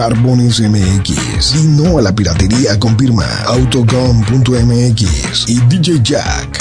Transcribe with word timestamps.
Barbones 0.00 0.60
MX 0.60 1.56
y 1.56 1.62
no 1.76 1.98
a 1.98 2.00
la 2.00 2.14
piratería 2.14 2.80
con 2.80 2.98
firma 2.98 3.26
Autocom.mx 3.48 5.46
y 5.46 5.60
DJ 5.68 6.00
Jack 6.02 6.58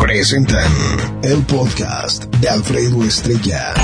presentan 0.00 0.70
el 1.24 1.42
podcast 1.46 2.26
de 2.36 2.48
Alfredo 2.48 3.02
Estrella. 3.02 3.74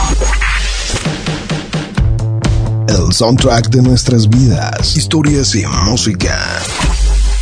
El 2.86 3.12
soundtrack 3.12 3.70
de 3.70 3.82
nuestras 3.82 4.28
vidas, 4.28 4.96
historias 4.96 5.56
y 5.56 5.66
música 5.66 6.38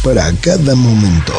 para 0.03 0.33
cada 0.41 0.75
momento. 0.75 1.35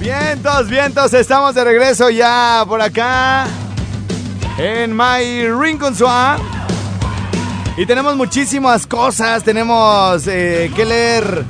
Vientos, 0.00 0.68
vientos, 0.68 1.14
estamos 1.14 1.54
de 1.54 1.62
regreso 1.62 2.10
ya 2.10 2.64
por 2.66 2.82
acá 2.82 3.46
en 4.58 4.96
My 4.96 5.48
Rincon 5.60 5.94
Swap. 5.94 6.40
Y 7.76 7.84
tenemos 7.84 8.16
muchísimas 8.16 8.86
cosas, 8.86 9.44
tenemos 9.44 10.26
eh, 10.26 10.70
que 10.74 10.84
leer 10.86 11.44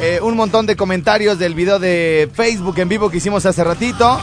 eh, 0.00 0.20
un 0.22 0.36
montón 0.36 0.66
de 0.66 0.76
comentarios 0.76 1.38
del 1.38 1.54
video 1.54 1.78
de 1.78 2.30
Facebook 2.34 2.78
en 2.78 2.88
vivo 2.90 3.10
que 3.10 3.16
hicimos 3.16 3.46
hace 3.46 3.64
ratito. 3.64 4.20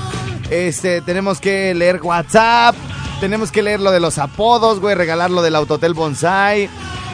Este, 0.51 1.01
tenemos 1.01 1.39
que 1.39 1.73
leer 1.73 2.01
WhatsApp, 2.03 2.75
tenemos 3.19 3.51
que 3.51 3.63
leer 3.63 3.79
lo 3.79 3.91
de 3.91 3.99
los 3.99 4.19
apodos, 4.19 4.79
güey, 4.79 4.93
regalar 4.93 5.31
lo 5.31 5.41
del 5.41 5.55
Autotel 5.55 5.95
Bonsai. 5.95 6.69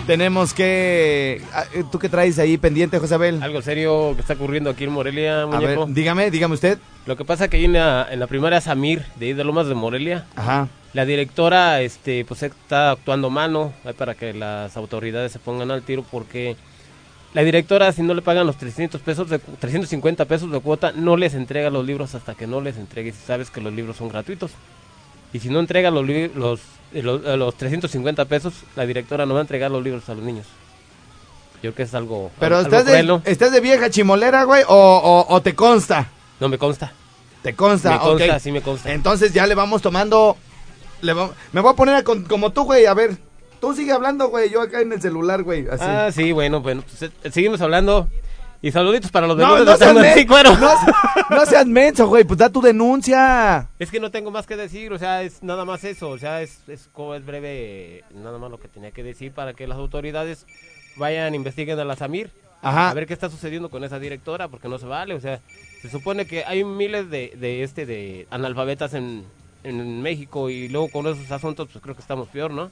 Tenemos 0.06 0.54
que... 0.54 1.42
ah, 1.54 1.64
eh, 1.74 1.84
¿Tú 1.90 1.98
qué 1.98 2.10
traes 2.10 2.38
ahí 2.38 2.58
pendiente, 2.58 3.00
Josabel? 3.00 3.42
Algo 3.42 3.62
serio 3.62 4.12
que 4.16 4.22
está 4.22 4.34
ocurriendo 4.34 4.70
aquí 4.70 4.84
en 4.84 4.92
Morelia, 4.92 5.44
A 5.44 5.46
ver, 5.46 5.78
muñeco. 5.78 5.88
dígame, 5.88 6.30
dígame 6.30 6.54
usted. 6.54 6.78
Lo 7.06 7.16
que 7.18 7.26
pasa 7.26 7.48
que 7.48 7.58
ahí 7.58 7.66
en 7.66 7.74
la, 7.74 8.06
en 8.12 8.20
la 8.20 8.28
primaria 8.28 8.62
Samir, 8.62 9.04
de 9.16 9.34
Lomas 9.44 9.68
de 9.68 9.74
Morelia, 9.76 10.26
Ajá. 10.36 10.68
La 10.96 11.06
directora 11.06 11.82
este, 11.82 12.26
pues 12.26 12.42
está 12.42 12.92
actuando 12.92 13.30
mano 13.30 13.74
para 13.98 14.16
que 14.16 14.34
las 14.34 14.76
autoridades 14.78 15.32
se 15.32 15.40
pongan 15.40 15.70
al 15.70 15.84
tiro 15.84 16.04
porque 16.10 16.56
la 17.34 17.44
directora 17.44 17.92
si 17.92 18.02
no 18.02 18.14
le 18.14 18.22
pagan 18.22 18.48
los 18.48 18.58
300 18.58 19.02
pesos 19.02 19.30
de, 19.30 19.40
cu- 19.40 19.52
350 19.60 20.24
pesos 20.26 20.50
de 20.50 20.60
cuota 20.62 20.94
no 20.96 21.18
les 21.18 21.34
entrega 21.34 21.70
los 21.70 21.86
libros 21.86 22.16
hasta 22.16 22.34
que 22.34 22.48
no 22.48 22.62
les 22.62 22.78
entregue 22.78 23.12
si 23.12 23.20
sabes 23.28 23.50
que 23.52 23.60
los 23.62 23.74
libros 23.74 23.98
son 23.98 24.08
gratuitos. 24.10 24.52
Y 25.34 25.40
si 25.40 25.50
no 25.50 25.60
entrega 25.60 25.92
los, 25.92 26.06
los, 26.34 26.62
eh, 26.94 27.02
los, 27.04 27.26
eh, 27.26 27.36
los 27.36 27.56
350 27.58 28.24
pesos, 28.26 28.54
la 28.78 28.86
directora 28.86 29.26
no 29.26 29.34
va 29.34 29.42
a 29.42 29.44
entregar 29.44 29.70
los 29.70 29.84
libros 29.84 30.08
a 30.08 30.14
los 30.14 30.24
niños. 30.24 30.46
Yo 31.56 31.74
creo 31.74 31.76
que 31.76 31.84
es 31.84 31.94
algo, 31.94 32.32
Pero 32.40 32.56
algo 32.58 32.68
estás 32.70 32.86
de, 32.86 32.92
cruel, 32.94 33.08
¿no? 33.08 33.22
estás 33.26 33.52
de 33.52 33.60
vieja 33.60 33.90
chimolera, 33.90 34.46
güey, 34.46 34.64
o, 34.66 34.74
o- 34.74 35.36
o 35.36 35.42
te 35.42 35.54
consta. 35.54 36.10
No 36.40 36.48
me 36.48 36.58
consta. 36.58 36.94
Te 37.42 37.54
consta, 37.54 37.92
Me 37.92 38.00
consta, 38.00 38.40
sí 38.40 38.52
me 38.54 38.62
consta. 38.62 38.92
Entonces 38.94 39.34
ya 39.34 39.46
le 39.46 39.56
vamos 39.56 39.82
tomando. 39.82 40.38
Le 41.06 41.14
va- 41.14 41.32
me 41.54 41.62
voy 41.62 41.72
a 41.72 41.76
poner 41.76 41.96
a 41.96 42.04
con- 42.04 42.24
como 42.26 42.52
tú, 42.52 42.64
güey. 42.66 42.86
A 42.86 42.94
ver, 42.94 43.18
tú 43.62 43.74
sigue 43.74 43.92
hablando, 43.92 44.28
güey. 44.30 44.50
Yo 44.50 44.62
acá 44.62 44.82
en 44.82 44.92
el 44.92 45.02
celular, 45.02 45.44
güey. 45.44 45.68
Así. 45.68 45.84
Ah, 45.88 46.10
sí, 46.12 46.32
bueno, 46.32 46.62
bueno, 46.62 46.84
pues, 46.84 47.04
eh, 47.24 47.32
seguimos 47.32 47.62
hablando. 47.62 48.08
Y 48.62 48.72
saluditos 48.72 49.12
para 49.12 49.28
los 49.28 49.38
no, 49.38 49.60
no 49.64 49.78
seas, 49.78 49.94
no, 49.94 50.02
no 51.30 51.46
seas 51.46 51.66
menso, 51.68 52.08
güey. 52.08 52.24
Pues 52.24 52.40
da 52.40 52.50
tu 52.50 52.62
denuncia. 52.62 53.68
Es 53.78 53.92
que 53.92 54.00
no 54.00 54.10
tengo 54.10 54.32
más 54.32 54.48
que 54.48 54.56
decir, 54.56 54.92
o 54.92 54.98
sea, 54.98 55.22
es 55.22 55.44
nada 55.44 55.66
más 55.66 55.84
eso, 55.84 56.10
o 56.10 56.18
sea, 56.18 56.42
es, 56.42 56.60
es 56.68 56.90
como 56.92 57.14
es 57.14 57.24
breve, 57.26 58.04
nada 58.16 58.40
más 58.40 58.50
lo 58.50 58.60
que 58.60 58.68
tenía 58.68 58.90
que 58.92 59.04
decir 59.04 59.32
para 59.34 59.54
que 59.54 59.68
las 59.68 59.78
autoridades 59.78 60.48
vayan, 60.96 61.36
investiguen 61.36 61.80
a 61.80 61.86
la 61.86 61.96
Samir, 61.96 62.32
Ajá. 62.64 62.90
a 62.90 62.94
ver 62.96 63.06
qué 63.06 63.14
está 63.14 63.30
sucediendo 63.30 63.70
con 63.70 63.84
esa 63.84 64.00
directora, 64.00 64.48
porque 64.48 64.68
no 64.70 64.80
se 64.80 64.88
vale, 64.88 65.14
o 65.14 65.20
sea, 65.20 65.42
se 65.82 65.90
supone 65.90 66.26
que 66.26 66.44
hay 66.46 66.64
miles 66.64 67.10
de, 67.12 67.34
de 67.38 67.62
este, 67.62 67.86
de 67.86 68.26
analfabetas 68.32 68.96
en, 68.96 69.26
en 69.66 70.02
México 70.02 70.50
y 70.50 70.70
luego 70.70 70.90
con 70.90 71.08
esos 71.08 71.30
asuntos, 71.32 71.68
pues 71.72 71.82
creo 71.84 71.96
que 71.96 72.02
estamos 72.02 72.28
peor, 72.30 72.52
¿no? 72.52 72.70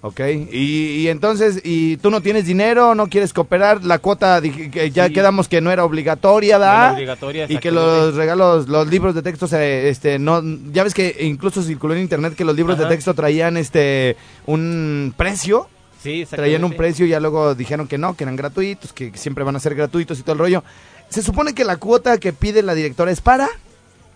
Ok. 0.00 0.20
Y, 0.52 0.96
y 1.00 1.08
entonces, 1.08 1.62
¿y 1.64 1.96
tú 1.96 2.10
no 2.10 2.20
tienes 2.20 2.44
dinero? 2.44 2.94
¿No 2.94 3.06
quieres 3.06 3.32
cooperar? 3.32 3.84
La 3.84 3.98
cuota, 4.00 4.42
que 4.42 4.90
ya 4.90 5.06
Sí. 5.06 5.14
quedamos 5.14 5.48
que 5.48 5.62
no 5.62 5.70
era 5.70 5.82
obligatoria, 5.84 6.56
No 6.58 6.64
¿da? 6.64 6.84
era 6.88 6.92
obligatoria, 6.92 7.46
Y 7.48 7.56
que 7.56 7.70
los 7.70 8.14
regalos, 8.14 8.68
los 8.68 8.86
libros 8.88 9.14
de 9.14 9.22
texto, 9.22 9.46
se, 9.46 9.88
este, 9.88 10.18
no, 10.18 10.42
ya 10.72 10.84
ves 10.84 10.92
que 10.92 11.16
incluso 11.20 11.62
circuló 11.62 11.94
en 11.94 12.00
internet 12.02 12.34
que 12.34 12.44
los 12.44 12.54
libros 12.54 12.78
de 12.78 12.84
texto 12.84 13.14
traían, 13.14 13.56
este, 13.56 14.16
un 14.44 15.14
precio. 15.16 15.68
Sí, 16.02 16.26
traían 16.28 16.64
un 16.64 16.74
precio 16.74 17.06
y 17.06 17.08
ya 17.08 17.18
luego 17.18 17.54
dijeron 17.54 17.88
que 17.88 17.96
no, 17.96 18.14
que 18.14 18.24
eran 18.24 18.36
gratuitos, 18.36 18.92
que 18.92 19.10
siempre 19.16 19.42
van 19.42 19.56
a 19.56 19.60
ser 19.60 19.74
gratuitos 19.74 20.18
y 20.18 20.22
todo 20.22 20.34
el 20.34 20.38
rollo. 20.38 20.64
Se 21.08 21.22
supone 21.22 21.54
que 21.54 21.64
la 21.64 21.78
cuota 21.78 22.18
que 22.18 22.34
pide 22.34 22.62
la 22.62 22.74
directora 22.74 23.10
es 23.10 23.22
para. 23.22 23.48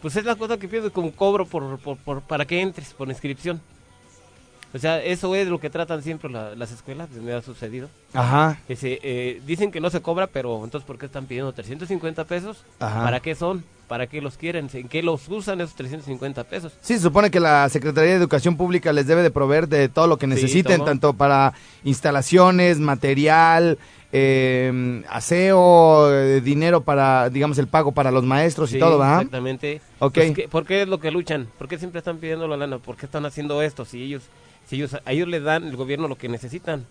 Pues 0.02 0.16
es 0.16 0.24
la 0.24 0.36
cosa 0.36 0.56
que 0.58 0.68
pides 0.68 0.90
como 0.92 1.10
cobro 1.12 1.44
por, 1.46 1.78
por, 1.78 1.96
por- 1.98 2.20
para 2.22 2.44
que 2.44 2.60
entres, 2.60 2.92
por 2.94 3.08
inscripción. 3.08 3.60
O 4.74 4.78
sea, 4.78 5.02
eso 5.02 5.34
es 5.34 5.48
lo 5.48 5.58
que 5.58 5.70
tratan 5.70 6.02
siempre 6.02 6.30
la- 6.30 6.54
las 6.54 6.70
escuelas, 6.70 7.08
me 7.10 7.32
ha 7.32 7.40
sucedido. 7.40 7.88
Ajá. 8.12 8.60
Que 8.68 8.76
se, 8.76 9.00
eh, 9.02 9.40
dicen 9.46 9.72
que 9.72 9.80
no 9.80 9.88
se 9.88 10.02
cobra, 10.02 10.26
pero 10.26 10.62
entonces 10.62 10.86
¿por 10.86 10.98
qué 10.98 11.06
están 11.06 11.24
pidiendo 11.24 11.52
350 11.52 12.24
pesos? 12.26 12.64
Ajá. 12.78 13.02
¿Para 13.02 13.20
qué 13.20 13.34
son? 13.34 13.64
¿Para 13.88 14.06
qué 14.06 14.20
los 14.20 14.36
quieren? 14.36 14.68
¿En 14.74 14.86
qué 14.88 15.02
los 15.02 15.26
usan 15.30 15.62
esos 15.62 15.74
350 15.74 16.44
pesos? 16.44 16.74
Sí, 16.82 16.94
se 16.96 17.00
supone 17.00 17.30
que 17.30 17.40
la 17.40 17.66
Secretaría 17.70 18.10
de 18.10 18.16
Educación 18.18 18.58
Pública 18.58 18.92
les 18.92 19.06
debe 19.06 19.22
de 19.22 19.30
proveer 19.30 19.66
de 19.68 19.88
todo 19.88 20.06
lo 20.06 20.18
que 20.18 20.26
necesiten, 20.26 20.84
tanto 20.84 21.14
para 21.14 21.54
instalaciones, 21.84 22.78
material, 22.78 23.78
eh, 24.12 25.02
aseo, 25.08 26.40
dinero 26.40 26.82
para, 26.82 27.28
digamos, 27.30 27.58
el 27.58 27.66
pago 27.68 27.92
para 27.92 28.10
los 28.10 28.24
maestros 28.24 28.72
y 28.72 28.78
todo, 28.78 28.98
¿va? 28.98 29.16
Exactamente. 29.16 29.80
Ok. 29.98 30.14
Pues, 30.14 30.32
¿qué- 30.34 30.48
¿Por 30.48 30.64
qué 30.66 30.82
es 30.82 30.88
lo 30.88 30.98
que 31.00 31.10
luchan? 31.10 31.48
¿Por 31.58 31.68
qué 31.68 31.78
siempre 31.78 31.98
están 31.98 32.18
pidiendo 32.18 32.48
la 32.48 32.56
lana? 32.56 32.78
¿Por 32.78 32.96
qué 32.96 33.06
están 33.06 33.26
haciendo 33.26 33.60
esto? 33.62 33.84
Si 33.84 34.02
ellos, 34.02 34.22
si 34.66 34.76
ellos, 34.76 34.94
a 35.04 35.12
ellos 35.12 35.28
les 35.28 35.42
dan 35.42 35.64
el 35.64 35.76
gobierno 35.76 36.08
lo 36.08 36.16
que 36.16 36.28
necesitan. 36.28 36.86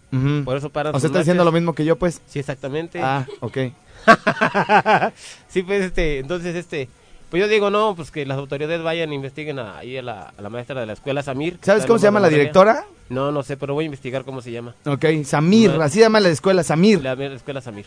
Por 0.45 0.57
eso 0.57 0.69
paran 0.69 0.95
O 0.95 0.99
sea, 0.99 1.07
está 1.07 1.19
haciendo 1.19 1.43
lo 1.43 1.51
mismo 1.51 1.73
que 1.73 1.85
yo, 1.85 1.95
pues. 1.97 2.21
Sí, 2.27 2.39
exactamente. 2.39 2.99
Ah, 3.01 3.25
ok. 3.39 3.57
Sí, 5.47 5.63
pues 5.63 5.83
este, 5.85 6.19
entonces 6.19 6.55
este, 6.55 6.89
pues 7.29 7.41
yo 7.41 7.47
digo, 7.47 7.69
no, 7.69 7.95
pues 7.95 8.09
que 8.11 8.25
las 8.25 8.37
autoridades 8.37 8.81
vayan 8.83 9.11
e 9.11 9.15
investiguen 9.15 9.59
a- 9.59 9.77
ahí 9.79 9.97
a 9.97 10.01
la, 10.01 10.33
a 10.37 10.41
la 10.41 10.49
maestra 10.49 10.79
de 10.79 10.85
la 10.85 10.93
escuela, 10.93 11.21
Samir. 11.23 11.57
¿Sabes 11.61 11.85
cómo 11.85 11.99
se 11.99 12.05
llama 12.05 12.19
la 12.19 12.29
directora? 12.29 12.85
No, 13.09 13.31
no 13.31 13.43
sé, 13.43 13.55
pero 13.57 13.73
voy 13.73 13.83
a 13.83 13.87
investigar 13.87 14.23
cómo 14.25 14.41
se 14.41 14.51
llama. 14.51 14.75
Ok, 14.85 15.05
Samir, 15.25 15.71
No. 15.73 15.81
así 15.83 15.95
se 15.95 16.01
llama 16.01 16.19
la 16.19 16.29
escuela, 16.29 16.63
Samir. 16.63 17.01
La, 17.01 17.15
la 17.15 17.25
escuela 17.35 17.61
Samir. 17.61 17.85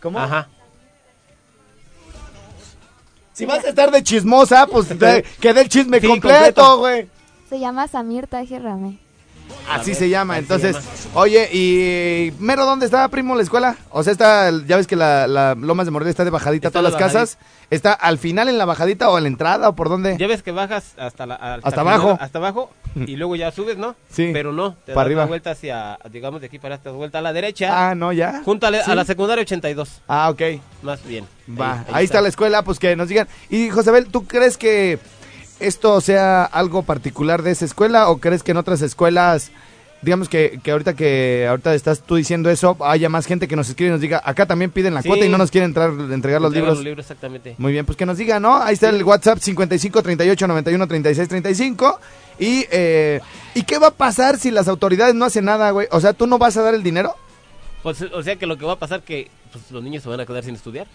¿Cómo? 0.00 0.18
Ajá. 0.18 0.48
Si 3.32 3.46
vas 3.46 3.64
a 3.64 3.68
estar 3.70 3.90
de 3.90 4.02
chismosa, 4.02 4.66
pues 4.66 4.88
te- 4.98 5.24
que 5.40 5.52
dé 5.52 5.62
el 5.62 5.68
chisme 5.68 6.00
Sí, 6.00 6.06
completo, 6.06 6.78
güey. 6.78 7.08
Se 7.48 7.58
llama 7.58 7.88
Samir 7.88 8.26
Taje 8.26 8.58
Rame. 8.58 8.98
Así 9.70 9.90
ver, 9.90 9.96
se 9.96 10.08
llama, 10.08 10.38
entonces, 10.38 10.76
se 10.76 10.82
llama. 11.08 11.20
oye, 11.20 11.48
¿y 11.52 12.32
mero 12.38 12.66
dónde 12.66 12.86
está, 12.86 13.08
primo, 13.08 13.34
la 13.34 13.42
escuela? 13.42 13.76
O 13.90 14.02
sea, 14.02 14.12
está, 14.12 14.50
ya 14.66 14.76
ves 14.76 14.86
que 14.86 14.96
la, 14.96 15.26
la 15.26 15.54
Lomas 15.54 15.86
de 15.86 15.90
Morelia 15.90 16.10
está 16.10 16.24
de 16.24 16.30
bajadita 16.30 16.68
a 16.68 16.70
Está 16.70 16.80
todas 16.80 16.92
en 16.94 17.00
las 17.00 17.00
la 17.14 17.20
casas. 17.20 17.38
¿Está 17.70 17.92
al 17.94 18.18
final 18.18 18.48
en 18.48 18.58
la 18.58 18.66
bajadita 18.66 19.08
o 19.08 19.16
a 19.16 19.20
la 19.20 19.26
entrada 19.28 19.68
o 19.70 19.74
por 19.74 19.88
dónde? 19.88 20.16
Ya 20.18 20.26
ves 20.26 20.42
que 20.42 20.52
bajas 20.52 20.92
hasta 20.98 21.24
la 21.26 21.34
hasta, 21.36 21.80
abajo. 21.80 22.10
final, 22.10 22.18
hasta 22.20 22.38
abajo 22.38 22.70
y 22.94 23.16
luego 23.16 23.36
ya 23.36 23.50
subes, 23.50 23.78
¿no? 23.78 23.96
Sí. 24.10 24.30
Pero 24.32 24.52
no, 24.52 24.74
te 24.84 24.92
Para 24.92 24.96
das 24.96 25.06
arriba. 25.06 25.24
vuelta 25.26 25.50
hacia 25.52 25.98
digamos 26.12 26.40
de 26.42 26.48
aquí 26.48 26.58
para 26.58 26.74
esta 26.74 26.90
vuelta 26.90 27.18
a 27.18 27.22
la 27.22 27.32
derecha, 27.32 27.88
Ah, 27.90 27.94
no, 27.94 28.12
ya. 28.12 28.42
junto 28.44 28.66
a, 28.66 28.70
la- 28.70 28.84
Sí. 28.84 28.90
a 28.90 28.94
la 28.94 29.04
secundaria 29.06 29.42
82, 29.42 30.02
Ah, 30.06 30.28
ok. 30.30 30.42
más 30.82 31.04
bien. 31.06 31.26
Va, 31.58 31.84
ahí, 31.92 32.04
está. 32.04 32.20
la 32.20 32.28
escuela, 32.28 32.62
pues 32.62 32.78
que 32.78 32.94
nos 32.96 33.08
digan. 33.08 33.28
Y 33.50 33.70
Josabel, 33.70 34.06
¿tú 34.06 34.26
crees 34.26 34.56
que 34.58 34.98
esto 35.60 36.00
sea 36.00 36.44
algo 36.44 36.82
particular 36.82 37.42
de 37.42 37.52
esa 37.52 37.64
escuela 37.64 38.08
o 38.08 38.18
crees 38.18 38.42
que 38.42 38.50
en 38.52 38.56
otras 38.58 38.82
escuelas, 38.82 39.50
digamos 40.02 40.28
que, 40.28 40.60
que 40.62 40.70
ahorita 40.72 40.94
que 40.94 41.46
ahorita 41.48 41.74
estás 41.74 42.00
tú 42.00 42.16
diciendo 42.16 42.50
eso, 42.50 42.76
haya 42.80 43.08
más 43.08 43.26
gente 43.26 43.48
que 43.48 43.56
nos 43.56 43.68
escribe 43.68 43.88
y 43.88 43.92
nos 43.92 44.00
diga, 44.00 44.20
acá 44.24 44.46
también 44.46 44.70
piden 44.70 44.94
la 44.94 45.02
Sí. 45.02 45.08
cuota 45.08 45.24
y 45.24 45.28
no 45.28 45.38
nos 45.38 45.50
quieren 45.50 45.70
entrar, 45.70 45.90
entregar 45.90 46.40
los 46.42 46.52
libros? 46.52 46.74
Los 46.76 46.84
libros 46.84 47.04
exactamente. 47.04 47.54
Muy 47.58 47.72
bien, 47.72 47.86
pues 47.86 47.96
que 47.96 48.04
nos 48.06 48.18
diga, 48.18 48.40
¿no? 48.40 48.56
Ahí 48.56 48.74
está 48.74 48.90
el 48.90 49.02
WhatsApp 49.04 49.38
55 49.38 50.02
38 50.02 50.46
91 50.48 50.86
36 50.86 51.28
35. 51.28 52.00
Y, 52.38 52.66
eh, 52.70 53.20
¿Y 53.54 53.62
qué 53.62 53.78
va 53.78 53.86
a 53.88 53.90
pasar 53.92 54.38
si 54.38 54.50
las 54.50 54.66
autoridades 54.68 55.14
no 55.14 55.24
hacen 55.24 55.44
nada, 55.44 55.70
güey? 55.70 55.86
O 55.92 56.00
sea, 56.00 56.12
¿tú 56.12 56.26
no 56.26 56.36
vas 56.38 56.56
a 56.56 56.62
dar 56.62 56.74
el 56.74 56.82
dinero? 56.82 57.14
Pues, 57.82 58.02
o 58.02 58.22
sea 58.22 58.36
que 58.36 58.46
lo 58.46 58.56
que 58.58 58.64
va 58.66 58.72
a 58.72 58.78
pasar 58.78 59.02
que 59.02 59.30
pues, 59.52 59.70
los 59.70 59.82
niños 59.82 60.02
se 60.02 60.08
van 60.08 60.18
a 60.20 60.26
quedar 60.26 60.42
sin 60.42 60.54
estudiar. 60.56 60.86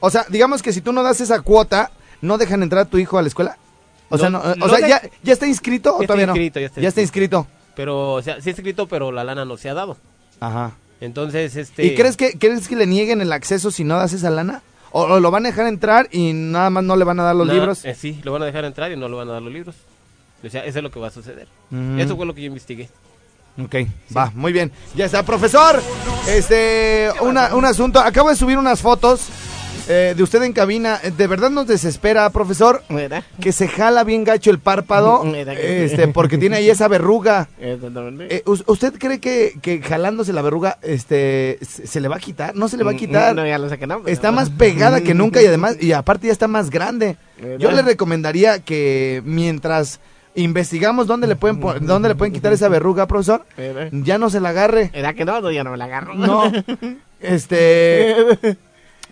O 0.00 0.10
sea, 0.10 0.26
digamos 0.28 0.60
que 0.62 0.72
si 0.72 0.82
tú 0.82 0.92
no 0.92 1.02
das 1.02 1.20
esa 1.22 1.40
cuota, 1.40 1.90
¿no 2.20 2.36
dejan 2.36 2.62
entrar 2.62 2.82
a 2.82 2.84
tu 2.90 2.98
hijo 2.98 3.16
a 3.16 3.22
la 3.22 3.28
escuela? 3.28 3.56
O 4.08 4.18
sea, 4.18 4.30
No, 4.30 4.40
o 4.60 4.68
sea 4.68 4.78
de- 4.78 4.88
¿ya, 4.88 5.02
¿ya 5.22 5.32
está 5.32 5.46
inscrito 5.46 5.90
o 5.96 5.98
Ya 5.98 6.04
está 6.04 6.14
todavía 6.14 6.26
inscrito, 6.46 6.60
no? 6.76 6.82
ya 6.82 6.88
está 6.88 7.00
inscrito. 7.02 7.46
Pero, 7.74 8.12
o 8.14 8.22
sea, 8.22 8.40
sí 8.40 8.50
es 8.50 8.56
escrito, 8.58 8.86
pero 8.86 9.12
la 9.12 9.24
lana 9.24 9.44
no 9.44 9.56
se 9.56 9.68
ha 9.68 9.74
dado. 9.74 9.96
Ajá. 10.40 10.72
Entonces, 11.00 11.56
este... 11.56 11.84
¿Y 11.84 11.94
crees 11.94 12.16
que, 12.16 12.38
crees 12.38 12.68
que 12.68 12.76
le 12.76 12.86
nieguen 12.86 13.20
el 13.20 13.32
acceso 13.32 13.70
si 13.70 13.84
no 13.84 13.96
das 13.98 14.12
esa 14.14 14.30
lana? 14.30 14.62
¿O, 14.92 15.02
o 15.02 15.20
lo 15.20 15.30
van 15.30 15.44
a 15.44 15.50
dejar 15.50 15.66
entrar 15.66 16.08
y 16.10 16.32
nada 16.32 16.70
más 16.70 16.84
no 16.84 16.96
le 16.96 17.04
van 17.04 17.20
a 17.20 17.24
dar 17.24 17.36
los 17.36 17.46
Na- 17.46 17.52
libros? 17.52 17.84
eh, 17.84 17.94
sí, 17.94 18.18
lo 18.22 18.32
van 18.32 18.42
a 18.42 18.46
dejar 18.46 18.64
entrar 18.64 18.90
y 18.92 18.96
no 18.96 19.08
le 19.08 19.14
van 19.16 19.28
a 19.28 19.32
dar 19.34 19.42
los 19.42 19.52
libros. 19.52 19.74
O 20.42 20.48
sea, 20.48 20.64
eso 20.64 20.78
es 20.78 20.82
lo 20.82 20.90
que 20.90 21.00
va 21.00 21.08
a 21.08 21.10
suceder. 21.10 21.48
Mm. 21.70 21.98
Eso 22.00 22.16
fue 22.16 22.24
lo 22.24 22.34
que 22.34 22.42
yo 22.42 22.46
investigué. 22.46 22.88
Ok, 23.62 23.74
va, 24.16 24.30
muy 24.34 24.52
bien. 24.52 24.70
Ya 24.94 25.06
está, 25.06 25.22
profesor. 25.22 25.82
Este, 26.28 27.08
una, 27.20 27.54
un 27.54 27.64
asunto. 27.64 27.98
Acabo 28.00 28.28
de 28.30 28.36
subir 28.36 28.58
unas 28.58 28.80
fotos 28.80 29.28
eh, 29.88 30.14
de 30.16 30.22
usted 30.22 30.42
en 30.42 30.52
cabina. 30.52 30.98
De 31.16 31.26
verdad 31.26 31.50
nos 31.50 31.66
desespera, 31.66 32.28
profesor, 32.30 32.82
que 33.40 33.52
se 33.52 33.68
jala 33.68 34.04
bien 34.04 34.24
gacho 34.24 34.50
el 34.50 34.58
párpado, 34.58 35.22
este, 35.84 36.08
porque 36.08 36.38
tiene 36.38 36.56
ahí 36.56 36.70
esa 36.70 36.88
verruga. 36.88 37.48
Eh, 38.30 38.42
¿us- 38.46 38.64
¿Usted 38.66 38.94
cree 38.98 39.20
que, 39.20 39.54
que 39.62 39.80
jalándose 39.82 40.32
la 40.32 40.42
verruga, 40.42 40.78
este, 40.82 41.58
se, 41.62 41.86
se 41.86 42.00
le 42.00 42.08
va 42.08 42.16
a 42.16 42.20
quitar? 42.20 42.54
No 42.56 42.68
se 42.68 42.76
le 42.76 42.84
va 42.84 42.90
a 42.92 42.96
quitar. 42.96 43.34
No, 43.34 43.46
ya 43.46 43.58
lo 43.58 43.68
sé 43.68 43.78
que 43.78 43.86
no. 43.86 44.00
pero- 44.02 44.12
Está 44.12 44.32
más 44.32 44.50
pegada 44.50 45.00
que 45.02 45.14
nunca 45.14 45.40
y 45.42 45.46
además, 45.46 45.76
y 45.80 45.92
aparte 45.92 46.26
ya 46.26 46.32
está 46.32 46.48
más 46.48 46.70
grande. 46.70 47.16
Yo 47.58 47.70
le 47.70 47.82
recomendaría 47.82 48.60
que 48.60 49.22
mientras 49.24 50.00
investigamos 50.34 51.06
dónde 51.06 51.26
le 51.26 51.36
pueden, 51.36 51.60
dónde 51.86 52.08
le 52.10 52.14
pueden 52.14 52.32
quitar 52.34 52.52
esa 52.52 52.68
verruga, 52.68 53.06
profesor, 53.06 53.44
ya 53.92 54.18
no 54.18 54.28
se 54.30 54.40
la 54.40 54.50
agarre. 54.50 54.90
¿Verdad 54.92 55.14
que 55.14 55.24
no? 55.24 55.40
No, 55.40 55.50
ya 55.50 55.64
no 55.64 55.70
me 55.70 55.76
la 55.76 55.84
agarro. 55.86 56.14
No. 56.14 56.50
Este. 57.18 58.14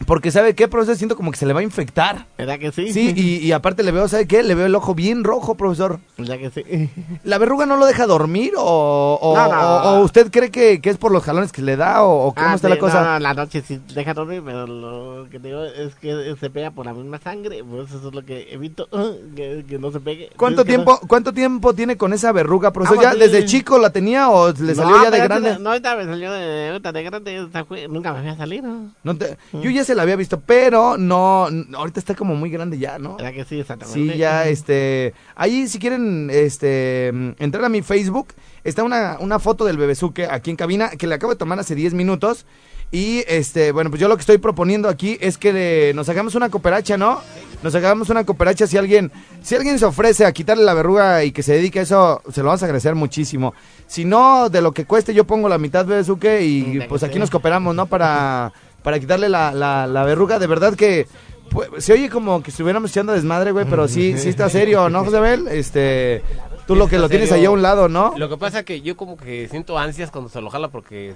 Porque, 0.06 0.30
¿sabe 0.30 0.54
qué, 0.54 0.68
profesor? 0.68 0.96
Siento 0.96 1.16
como 1.16 1.30
que 1.30 1.38
se 1.38 1.46
le 1.46 1.52
va 1.52 1.60
a 1.60 1.62
infectar. 1.62 2.26
¿Verdad 2.38 2.58
que 2.58 2.72
sí? 2.72 2.92
Sí, 2.92 3.12
y, 3.16 3.36
y 3.38 3.52
aparte 3.52 3.82
le 3.82 3.90
veo, 3.92 4.06
¿sabe 4.08 4.26
qué? 4.26 4.42
Le 4.42 4.54
veo 4.54 4.66
el 4.66 4.74
ojo 4.74 4.94
bien 4.94 5.24
rojo, 5.24 5.54
profesor. 5.54 6.00
¿Verdad 6.18 6.38
que 6.38 6.50
sí? 6.50 6.90
¿La 7.24 7.38
verruga 7.38 7.66
no 7.66 7.76
lo 7.76 7.86
deja 7.86 8.06
dormir 8.06 8.52
o, 8.56 9.18
o, 9.20 9.34
No, 9.36 9.48
no. 9.48 9.60
o- 9.60 9.82
o 9.94 10.00
usted 10.02 10.30
cree 10.30 10.50
que, 10.50 10.80
que 10.80 10.90
es 10.90 10.96
por 10.98 11.12
los 11.12 11.22
jalones 11.24 11.52
que 11.52 11.62
le 11.62 11.76
da 11.76 12.02
o, 12.04 12.34
cómo 12.34 12.48
Ah, 12.48 12.54
está 12.54 12.68
sí, 12.68 12.74
la 12.74 12.80
cosa? 12.80 13.02
No, 13.02 13.12
no, 13.14 13.18
la 13.20 13.34
noche 13.34 13.62
sí 13.66 13.80
deja 13.94 14.14
dormir, 14.14 14.42
pero 14.44 14.66
lo 14.66 15.26
que 15.30 15.38
digo 15.38 15.64
es 15.64 15.94
que 15.96 16.34
se 16.38 16.50
pega 16.50 16.70
por 16.70 16.86
la 16.86 16.94
misma 16.94 17.18
sangre. 17.18 17.58
Eso 17.58 18.08
es 18.08 18.14
lo 18.14 18.24
que 18.24 18.52
evito, 18.52 18.88
que, 19.36 19.64
que 19.68 19.78
no 19.78 19.90
se 19.90 20.00
pegue. 20.00 20.30
¿Cuánto 20.36 20.64
tiempo, 20.64 21.00
¿Cuánto 21.08 21.32
tiempo 21.32 21.74
tiene 21.74 21.96
con 21.96 22.12
esa 22.12 22.32
verruga, 22.32 22.72
profesor? 22.72 22.98
Ah, 22.98 23.02
¿Ya 23.02 23.10
pues, 23.10 23.30
desde 23.32 23.42
sí. 23.48 23.58
chico 23.58 23.78
la 23.78 23.90
tenía 23.90 24.28
o 24.30 24.52
le 24.52 24.74
salió 24.74 25.02
ya 25.02 25.10
de 25.10 25.18
grande? 25.18 25.58
No, 25.58 25.70
ahorita 25.70 25.96
me 25.96 26.04
salió 26.04 26.32
de, 26.32 26.80
de 26.92 27.02
grande. 27.02 27.88
nunca 27.88 28.12
me 28.12 28.18
había 28.20 28.36
salido. 28.36 28.68
No 29.02 29.16
te- 29.16 29.36
yo 29.52 29.70
ya 29.70 29.84
se 29.84 29.93
la 29.94 30.02
había 30.02 30.16
visto, 30.16 30.40
pero 30.40 30.96
no, 30.98 31.48
ahorita 31.74 32.00
está 32.00 32.14
como 32.14 32.34
muy 32.34 32.50
grande 32.50 32.78
ya, 32.78 32.98
¿no? 32.98 33.16
¿Verdad 33.16 33.32
que 33.32 33.44
sí? 33.44 33.60
Exactamente. 33.60 34.00
Sí, 34.12 34.18
ya, 34.18 34.46
este, 34.46 35.14
ahí 35.36 35.66
si 35.68 35.78
quieren, 35.78 36.28
este, 36.32 37.08
entrar 37.38 37.64
a 37.64 37.68
mi 37.68 37.82
Facebook, 37.82 38.28
está 38.64 38.82
una, 38.82 39.16
una 39.20 39.38
foto 39.38 39.64
del 39.64 39.76
bebezuque 39.78 40.26
aquí 40.26 40.50
en 40.50 40.56
cabina, 40.56 40.90
que 40.90 41.06
le 41.06 41.14
acabo 41.14 41.32
de 41.32 41.38
tomar 41.38 41.58
hace 41.58 41.74
10 41.74 41.94
minutos, 41.94 42.46
y, 42.92 43.24
este, 43.26 43.72
bueno, 43.72 43.90
pues 43.90 44.00
yo 44.00 44.06
lo 44.08 44.16
que 44.16 44.20
estoy 44.20 44.38
proponiendo 44.38 44.88
aquí 44.88 45.18
es 45.20 45.36
que 45.36 45.52
le- 45.52 45.94
nos 45.94 46.08
hagamos 46.08 46.36
una 46.36 46.48
cooperacha, 46.48 46.96
¿no? 46.96 47.20
Nos 47.62 47.74
hagamos 47.74 48.08
una 48.10 48.24
cooperacha 48.24 48.66
si 48.68 48.76
alguien, 48.76 49.10
si 49.42 49.56
alguien 49.56 49.78
se 49.80 49.84
ofrece 49.86 50.24
a 50.26 50.32
quitarle 50.32 50.62
la 50.64 50.74
verruga 50.74 51.24
y 51.24 51.32
que 51.32 51.42
se 51.42 51.54
dedique 51.54 51.80
a 51.80 51.82
eso, 51.82 52.22
se 52.30 52.40
lo 52.42 52.46
vamos 52.48 52.62
a 52.62 52.66
agradecer 52.66 52.94
muchísimo. 52.94 53.52
Si 53.88 54.04
no, 54.04 54.48
de 54.48 54.60
lo 54.60 54.70
que 54.72 54.84
cueste, 54.84 55.12
yo 55.12 55.24
pongo 55.24 55.48
la 55.48 55.58
mitad 55.58 55.84
bebezuque 55.86 56.42
y 56.44 56.78
pues 56.88 57.02
aquí 57.02 57.18
nos 57.18 57.30
cooperamos, 57.30 57.74
¿no? 57.74 57.86
Para, 57.86 58.52
para 58.84 59.00
quitarle 59.00 59.28
la, 59.28 59.50
la, 59.50 59.88
la 59.88 60.04
verruga, 60.04 60.38
de 60.38 60.46
verdad 60.46 60.74
que... 60.76 61.08
Pues, 61.50 61.84
se 61.84 61.92
oye 61.92 62.08
como 62.08 62.42
que 62.42 62.50
estuviéramos 62.50 62.90
echando 62.90 63.12
desmadre, 63.12 63.50
güey, 63.52 63.66
pero 63.68 63.86
sí, 63.88 64.16
sí 64.18 64.28
está 64.28 64.48
serio, 64.48 64.88
¿no, 64.88 65.04
Josebel? 65.04 65.46
Este, 65.48 66.22
tú 66.66 66.74
lo 66.76 66.86
que 66.88 66.98
lo 66.98 67.08
tienes 67.08 67.28
serio. 67.28 67.42
ahí 67.42 67.46
a 67.46 67.50
un 67.50 67.62
lado, 67.62 67.88
¿no? 67.88 68.14
Lo 68.16 68.28
que 68.28 68.36
pasa 68.36 68.62
que 68.64 68.80
yo 68.80 68.96
como 68.96 69.16
que 69.16 69.48
siento 69.48 69.78
ansias 69.78 70.10
cuando 70.10 70.30
se 70.30 70.40
lo 70.40 70.50
jala 70.50 70.68
porque 70.68 71.14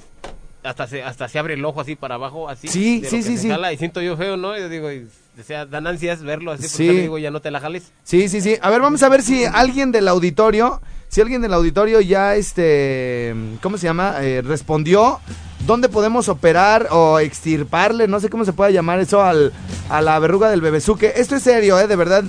hasta 0.62 0.86
se, 0.86 1.02
hasta 1.02 1.28
se 1.28 1.38
abre 1.38 1.54
el 1.54 1.64
ojo 1.64 1.80
así 1.80 1.96
para 1.96 2.16
abajo, 2.16 2.48
así. 2.48 2.68
Sí, 2.68 3.00
de 3.00 3.04
lo 3.04 3.10
sí, 3.10 3.16
que 3.18 3.22
sí, 3.22 3.36
se 3.36 3.42
sí. 3.44 3.48
jala 3.48 3.72
y 3.72 3.78
siento 3.78 4.00
yo 4.00 4.16
feo, 4.16 4.36
¿no? 4.36 4.56
Yo 4.56 4.68
digo, 4.68 4.92
y, 4.92 5.08
o 5.40 5.42
sea, 5.42 5.66
dan 5.66 5.86
ansias 5.86 6.22
verlo 6.22 6.52
así, 6.52 6.62
porque 6.68 6.76
Sí. 6.92 7.00
digo, 7.00 7.18
ya 7.18 7.30
no 7.30 7.40
te 7.40 7.50
la 7.50 7.58
jales. 7.60 7.90
Sí, 8.04 8.28
sí, 8.28 8.40
sí. 8.40 8.56
A 8.60 8.70
ver, 8.70 8.80
vamos 8.80 9.02
a 9.02 9.08
ver 9.08 9.22
si 9.22 9.44
alguien 9.44 9.90
del 9.92 10.06
auditorio, 10.08 10.80
si 11.08 11.20
alguien 11.20 11.40
del 11.40 11.54
auditorio 11.54 12.00
ya, 12.00 12.36
este, 12.36 13.34
¿cómo 13.62 13.78
se 13.78 13.86
llama? 13.86 14.16
Eh, 14.20 14.42
respondió. 14.42 15.20
¿Dónde 15.66 15.88
podemos 15.88 16.28
operar 16.28 16.88
o 16.90 17.18
extirparle? 17.18 18.08
No 18.08 18.20
sé 18.20 18.30
cómo 18.30 18.44
se 18.44 18.52
puede 18.52 18.72
llamar 18.72 19.00
eso 19.00 19.22
al, 19.22 19.52
a 19.88 20.00
la 20.00 20.18
verruga 20.18 20.50
del 20.50 20.60
bebezuque. 20.60 21.14
Esto 21.16 21.36
es 21.36 21.42
serio, 21.42 21.78
¿eh? 21.78 21.86
De 21.86 21.96
verdad. 21.96 22.24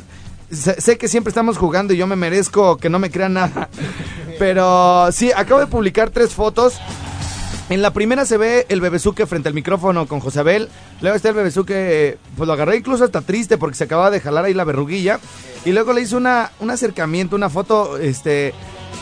Sé, 0.52 0.82
sé 0.82 0.98
que 0.98 1.08
siempre 1.08 1.30
estamos 1.30 1.58
jugando 1.58 1.94
y 1.94 1.98
yo 1.98 2.08
me 2.08 2.16
merezco 2.16 2.78
que 2.78 2.90
no 2.90 2.98
me 2.98 3.12
crean 3.12 3.34
nada. 3.34 3.70
Pero 4.40 5.12
sí, 5.12 5.32
acabo 5.32 5.60
de 5.60 5.68
publicar 5.68 6.10
tres 6.10 6.34
fotos. 6.34 6.80
En 7.70 7.84
la 7.84 7.94
primera 7.94 8.26
se 8.26 8.38
ve 8.38 8.66
el 8.70 8.82
bebezuque 8.82 9.28
frente 9.28 9.48
al 9.48 9.54
micrófono 9.54 10.08
con 10.08 10.20
Josabel. 10.20 10.70
Luego 11.02 11.16
está 11.16 11.30
el 11.30 11.36
bebezuque, 11.36 12.18
pues 12.36 12.48
lo 12.48 12.54
agarré 12.54 12.78
incluso 12.78 13.04
hasta 13.04 13.22
triste 13.22 13.60
porque 13.60 13.78
se 13.78 13.84
acababa 13.84 14.10
de 14.10 14.20
jalar 14.20 14.46
ahí 14.46 14.56
la 14.56 14.64
verruguilla. 14.64 15.20
Y 15.66 15.72
luego 15.72 15.94
le 15.94 16.02
hice 16.02 16.16
una, 16.16 16.52
un 16.60 16.72
acercamiento, 16.72 17.36
una 17.36 17.50
foto, 17.50 18.00
este, 18.00 18.56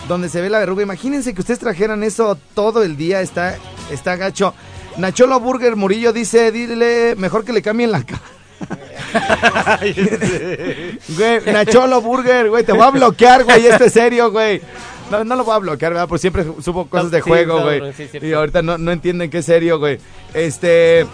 donde 0.10 0.28
se 0.28 0.42
ve 0.42 0.50
la 0.50 0.60
verruga. 0.60 0.84
Imagínense 0.84 1.34
que 1.34 1.40
ustedes 1.40 1.60
trajeran 1.60 2.04
eso 2.04 2.38
todo 2.54 2.84
el 2.84 2.98
día, 2.98 3.22
está, 3.22 3.56
está 3.90 4.18
gacho. 4.18 4.54
Nacholo 4.98 5.40
Burger 5.40 5.78
Murillo 5.78 6.12
dice, 6.12 6.52
dile, 6.52 7.16
mejor 7.16 7.46
que 7.46 7.54
le 7.54 7.62
cambien 7.62 7.92
la 7.92 8.04
cara. 8.04 8.22
Güey, 11.16 11.40
Nacholo 11.46 12.02
Burger, 12.02 12.50
güey, 12.50 12.66
te 12.66 12.74
voy 12.74 12.81
a 12.81 12.90
bloquear, 12.90 13.46
güey, 13.46 13.66
esto 13.66 13.86
es 13.86 13.94
serio, 13.94 14.30
güey. 14.31 14.62
No, 15.12 15.24
no 15.24 15.36
lo 15.38 15.45
voy 15.45 15.56
a 15.56 15.59
bloquear, 15.59 15.94
¿verdad? 15.94 16.07
Porque 16.09 16.19
siempre 16.21 16.45
subo 16.62 16.88
cosas 16.88 17.12
de 17.12 17.19
Sí, 17.21 17.30
juego, 17.30 17.59
no, 17.59 17.63
güey. 17.65 17.94
sí, 17.94 18.09
y 18.21 18.33
ahorita 18.33 18.62
no, 18.62 18.77
no 18.77 18.92
entienden 18.92 19.30
qué 19.30 19.38
es 19.38 19.45
serio, 19.45 19.80
güey. 19.80 20.00
Este, 20.33 21.06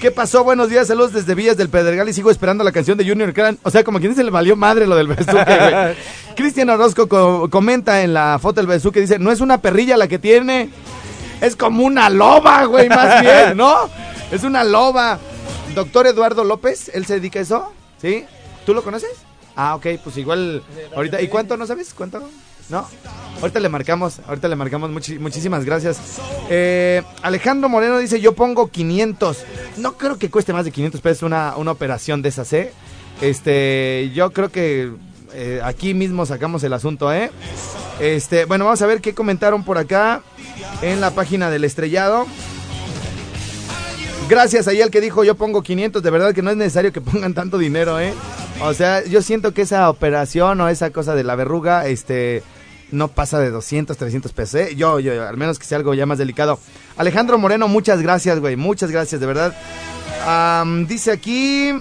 ¿qué 0.00 0.12
pasó? 0.12 0.44
Buenos 0.44 0.68
días, 0.68 0.86
saludos 0.86 1.12
desde 1.12 1.34
Villas 1.34 1.56
del 1.56 1.68
Pedregal 1.68 2.08
y 2.08 2.12
sigo 2.12 2.30
esperando 2.30 2.62
la 2.62 2.70
canción 2.70 2.96
de 2.96 3.04
Junior 3.08 3.32
Cran. 3.34 3.58
O 3.64 3.70
sea, 3.70 3.82
como 3.82 3.98
quien 3.98 4.14
se 4.14 4.22
le 4.22 4.30
valió 4.30 4.54
madre 4.54 4.86
lo 4.86 4.94
del 4.94 5.08
besuque, 5.08 5.32
güey. 5.34 5.96
Cristian 6.36 6.70
Orozco 6.70 7.08
co- 7.08 7.50
comenta 7.50 8.02
en 8.02 8.14
la 8.14 8.38
foto 8.40 8.60
del 8.60 8.68
besuque, 8.68 9.00
dice, 9.00 9.18
no 9.18 9.32
es 9.32 9.40
una 9.40 9.60
perrilla 9.60 9.96
la 9.96 10.06
que 10.06 10.20
tiene, 10.20 10.70
es 11.40 11.56
como 11.56 11.82
una 11.84 12.08
loba, 12.08 12.64
güey, 12.66 12.88
más 12.88 13.20
bien, 13.20 13.56
¿no? 13.56 13.90
Es 14.30 14.44
una 14.44 14.62
loba. 14.62 15.18
Doctor 15.74 16.06
Eduardo 16.06 16.44
López, 16.44 16.88
¿él 16.94 17.04
se 17.04 17.14
dedica 17.14 17.40
a 17.40 17.42
eso? 17.42 17.72
¿Sí? 18.00 18.24
¿Tú 18.64 18.74
lo 18.74 18.82
conoces? 18.84 19.10
Ah, 19.56 19.74
ok, 19.74 19.86
pues 20.04 20.16
igual. 20.18 20.62
Ahorita, 20.94 21.20
¿y 21.20 21.26
cuánto 21.26 21.56
no 21.56 21.66
sabes? 21.66 21.92
¿Cuánto? 21.94 22.22
No. 22.70 22.86
Ahorita 23.40 23.58
le 23.58 23.68
marcamos, 23.68 24.20
ahorita 24.26 24.48
le 24.48 24.56
marcamos. 24.56 24.90
Muchísimas 24.90 25.64
gracias. 25.64 25.98
Eh, 26.50 27.02
Alejandro 27.22 27.68
Moreno 27.68 27.98
dice: 27.98 28.20
Yo 28.20 28.34
pongo 28.34 28.68
500. 28.68 29.44
No 29.78 29.94
creo 29.94 30.18
que 30.18 30.30
cueste 30.30 30.52
más 30.52 30.64
de 30.64 30.72
500 30.72 31.00
pesos 31.00 31.22
una, 31.22 31.56
una 31.56 31.70
operación 31.70 32.22
de 32.22 32.28
esas, 32.28 32.52
¿eh? 32.52 32.72
Este, 33.20 34.10
yo 34.14 34.30
creo 34.32 34.50
que 34.50 34.92
eh, 35.32 35.60
aquí 35.62 35.94
mismo 35.94 36.26
sacamos 36.26 36.62
el 36.64 36.72
asunto, 36.72 37.12
¿eh? 37.12 37.30
Este, 38.00 38.44
bueno, 38.44 38.64
vamos 38.64 38.82
a 38.82 38.86
ver 38.86 39.00
qué 39.00 39.14
comentaron 39.14 39.64
por 39.64 39.78
acá 39.78 40.22
en 40.82 41.00
la 41.00 41.10
página 41.12 41.50
del 41.50 41.64
estrellado. 41.64 42.26
Gracias 44.28 44.68
ahí 44.68 44.80
al 44.80 44.90
que 44.90 45.00
dijo 45.00 45.24
yo 45.24 45.34
pongo 45.34 45.62
500, 45.62 46.02
de 46.02 46.10
verdad 46.10 46.34
que 46.34 46.42
no 46.42 46.50
es 46.50 46.56
necesario 46.56 46.92
que 46.92 47.00
pongan 47.00 47.34
tanto 47.34 47.58
dinero, 47.58 47.98
¿eh? 47.98 48.12
O 48.62 48.74
sea, 48.74 49.04
yo 49.04 49.22
siento 49.22 49.52
que 49.54 49.62
esa 49.62 49.88
operación 49.88 50.60
o 50.60 50.68
esa 50.68 50.90
cosa 50.90 51.14
de 51.14 51.24
la 51.24 51.34
verruga, 51.34 51.86
este, 51.86 52.42
no 52.92 53.08
pasa 53.08 53.38
de 53.38 53.50
200, 53.50 53.96
300 53.96 54.32
pesos, 54.32 54.54
¿eh? 54.56 54.74
Yo, 54.76 55.00
yo, 55.00 55.26
al 55.26 55.36
menos 55.36 55.58
que 55.58 55.66
sea 55.66 55.78
algo 55.78 55.94
ya 55.94 56.06
más 56.06 56.18
delicado. 56.18 56.58
Alejandro 56.96 57.38
Moreno, 57.38 57.68
muchas 57.68 58.02
gracias, 58.02 58.38
güey, 58.40 58.56
muchas 58.56 58.90
gracias, 58.90 59.20
de 59.20 59.26
verdad. 59.26 59.54
Dice 60.86 61.12
aquí... 61.12 61.72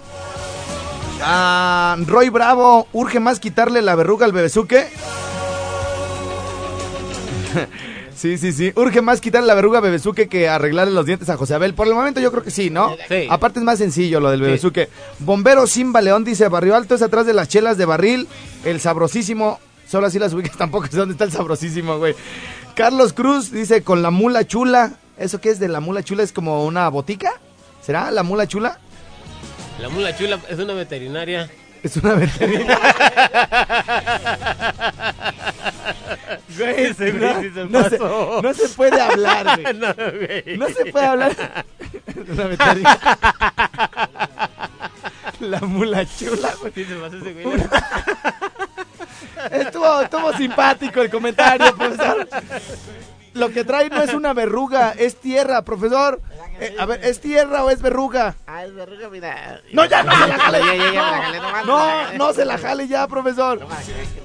Roy 2.06 2.30
Bravo, 2.30 2.88
urge 2.94 3.20
más 3.20 3.40
quitarle 3.40 3.82
la 3.82 3.96
verruga 3.96 4.26
al 4.26 4.32
bebezuque. 4.32 4.88
Sí, 8.20 8.38
sí, 8.38 8.52
sí. 8.52 8.74
Urge 8.76 9.02
más 9.02 9.22
quitarle 9.22 9.48
la 9.48 9.54
verruga 9.54 9.78
a 9.78 9.82
Bebezuque 9.82 10.28
que 10.28 10.50
arreglarle 10.50 10.94
los 10.94 11.06
dientes 11.06 11.30
a 11.30 11.38
José 11.38 11.54
Abel. 11.54 11.74
Por 11.74 11.88
el 11.88 11.94
momento 11.94 12.20
yo 12.20 12.32
creo 12.32 12.44
que 12.44 12.52
sí, 12.52 12.70
¿no? 12.70 12.94
Sí. 13.08 13.28
Aparte 13.30 13.60
es 13.60 13.64
más 13.64 13.78
sencillo 13.78 14.20
lo 14.20 14.30
del 14.30 14.42
Bebezuque. 14.42 14.90
Bombero 15.20 15.66
Simba 15.68 16.02
León 16.02 16.26
dice, 16.26 16.50
Barrio 16.50 16.76
Alto 16.76 16.96
es 16.96 17.02
atrás 17.02 17.26
de 17.26 17.34
las 17.34 17.48
chelas 17.48 17.78
de 17.78 17.86
barril. 17.86 18.28
El 18.66 18.82
sabrosísimo. 18.82 19.62
Solo 19.90 20.06
así 20.06 20.20
las 20.20 20.34
ubicas, 20.34 20.56
tampoco 20.58 20.88
sé 20.88 20.98
dónde 20.98 21.14
está 21.14 21.24
el 21.24 21.32
sabrosísimo, 21.32 21.98
güey. 21.98 22.14
Carlos 22.76 23.14
Cruz 23.14 23.52
dice, 23.52 23.84
con 23.84 24.02
la 24.02 24.12
mula 24.12 24.46
chula. 24.46 24.94
¿Eso 25.18 25.42
qué 25.42 25.50
es 25.50 25.60
de 25.60 25.68
la 25.68 25.80
mula 25.80 26.04
chula? 26.04 26.24
¿Es 26.24 26.32
como 26.32 26.66
una 26.66 26.88
botica? 26.90 27.34
¿Será 27.82 28.12
la 28.12 28.24
mula 28.24 28.48
chula? 28.48 28.80
La 29.82 29.90
mula 29.90 30.16
chula 30.16 30.40
es 30.48 30.60
una 30.60 30.74
veterinaria. 30.74 31.50
Es 31.82 31.98
una 31.98 32.14
veterinaria. 32.14 32.80
Güey, 36.58 36.90
no, 36.90 36.94
se 36.94 37.14
no 37.70 37.90
se, 37.90 37.98
no 38.00 38.54
se 38.54 38.70
puede 38.70 39.00
hablar, 39.00 39.62
güey. 39.62 39.74
no, 39.80 39.94
güey. 39.96 40.58
No 40.58 40.68
se 40.68 40.86
puede 40.92 41.06
hablar. 41.06 41.66
Una 42.28 42.44
veterinaria. 42.48 43.18
La 45.40 45.62
mula 45.62 46.06
chula, 46.06 46.54
güey. 46.60 46.74
Sí, 46.76 46.86
se 46.86 46.96
pasó 46.96 47.18
ese 47.18 47.34
güey. 47.34 47.58
Estuvo, 49.52 50.02
estuvo 50.02 50.34
simpático 50.34 51.02
el 51.02 51.10
comentario, 51.10 51.76
profesor. 51.76 52.28
lo 53.34 53.50
que 53.50 53.64
trae 53.64 53.90
no 53.90 54.02
es 54.02 54.14
una 54.14 54.34
verruga, 54.34 54.94
es 54.98 55.16
tierra, 55.16 55.64
profesor. 55.64 56.22
Eh, 56.60 56.76
a 56.78 56.86
ver, 56.86 57.04
¿es 57.06 57.22
tierra 57.22 57.64
o 57.64 57.70
es 57.70 57.82
verruga? 57.82 58.36
Ah, 58.46 58.66
es 58.66 58.76
verruga, 58.76 59.10
mira. 59.10 59.62
No, 59.72 59.86
ya 59.86 60.04
no 60.04 60.12
se 60.12 60.28
la 60.28 60.38
jale. 60.38 60.60
Ya, 60.60 60.76
ya, 60.76 60.84
ya, 60.92 61.32
me 61.32 61.40
la 61.40 61.50
jalé, 61.52 61.68
no 61.68 62.14
No, 62.18 62.34
se 62.34 62.46
la 62.46 62.58
jale 62.58 62.88
ya, 62.88 63.08
profesor. 63.08 63.66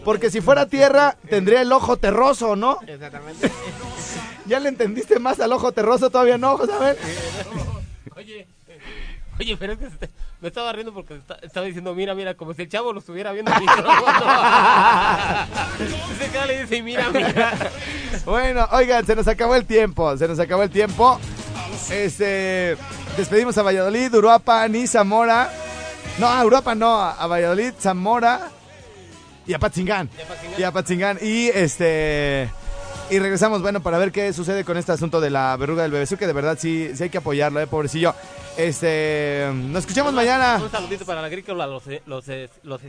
Porque 0.04 0.30
si 0.30 0.40
fuera 0.40 0.66
tierra, 0.66 1.16
tendría 1.28 1.60
el 1.60 1.70
ojo 1.72 1.96
terroso, 1.96 2.56
¿no? 2.56 2.78
Exactamente. 2.86 3.50
¿Ya 4.46 4.60
le 4.60 4.68
entendiste 4.68 5.18
más 5.18 5.40
al 5.40 5.52
ojo 5.52 5.72
terroso? 5.72 6.10
Todavía 6.10 6.36
no, 6.36 6.56
José 6.56 6.72
Abel. 6.72 6.96
Oye, 8.16 8.46
oye, 9.38 9.56
pero 9.56 9.72
es 9.74 9.78
que 9.78 9.88
me 10.40 10.48
estaba 10.48 10.72
riendo 10.72 10.92
porque 10.92 11.16
esta- 11.16 11.38
estaba 11.42 11.66
diciendo, 11.66 11.94
mira, 11.94 12.14
mira, 12.14 12.34
como 12.34 12.54
si 12.54 12.62
el 12.62 12.68
chavo 12.68 12.92
lo 12.92 13.00
estuviera 13.00 13.32
viendo. 13.32 13.50
Ese 15.80 16.28
cara 16.32 16.46
le 16.46 16.62
dice, 16.62 16.82
mira, 16.82 17.10
mira. 17.10 17.52
Bueno, 18.24 18.68
oigan, 18.72 19.04
se 19.04 19.16
nos 19.16 19.26
acabó 19.28 19.54
el 19.54 19.64
tiempo, 19.66 20.16
se 20.16 20.28
nos 20.28 20.38
acabó 20.38 20.62
el 20.62 20.70
tiempo. 20.70 21.18
Este, 21.90 22.76
despedimos 23.16 23.58
a 23.58 23.62
Valladolid, 23.62 24.14
Uruapan 24.14 24.74
y 24.74 24.86
Zamora. 24.86 25.50
No, 26.18 26.28
a 26.28 26.44
Uruapan 26.44 26.78
no, 26.78 27.00
a 27.00 27.26
Valladolid, 27.26 27.72
Zamora 27.78 28.50
y 29.46 29.52
a 29.54 29.58
Patzingán. 29.58 30.08
Y 30.56 30.62
a 30.62 30.70
Patzingán. 30.72 31.18
Y 31.20 31.48
este, 31.48 32.48
y 33.11 33.18
regresamos, 33.18 33.62
bueno, 33.62 33.80
para 33.80 33.99
ver 33.99 34.12
qué 34.12 34.32
sucede 34.32 34.64
con 34.64 34.76
este 34.76 34.92
asunto 34.92 35.20
de 35.20 35.30
la 35.30 35.56
verruga 35.56 35.82
del 35.82 35.92
bebé. 35.92 36.06
que 36.06 36.26
de 36.26 36.32
verdad 36.32 36.56
sí, 36.61 36.90
sí 36.94 37.04
hay 37.04 37.11
que 37.11 37.18
apoyarlo, 37.18 37.61
eh, 37.61 37.66
pobrecillo. 37.66 38.14
Este, 38.56 39.50
nos 39.52 39.80
escuchamos 39.80 40.12
mañana. 40.12 40.61
Un 40.62 40.70
saludito 40.70 41.04
para 41.04 41.20
la 41.20 41.26
agrícola, 41.26 41.66
los, 41.66 41.82
los, 42.06 42.25
los, 42.62 42.80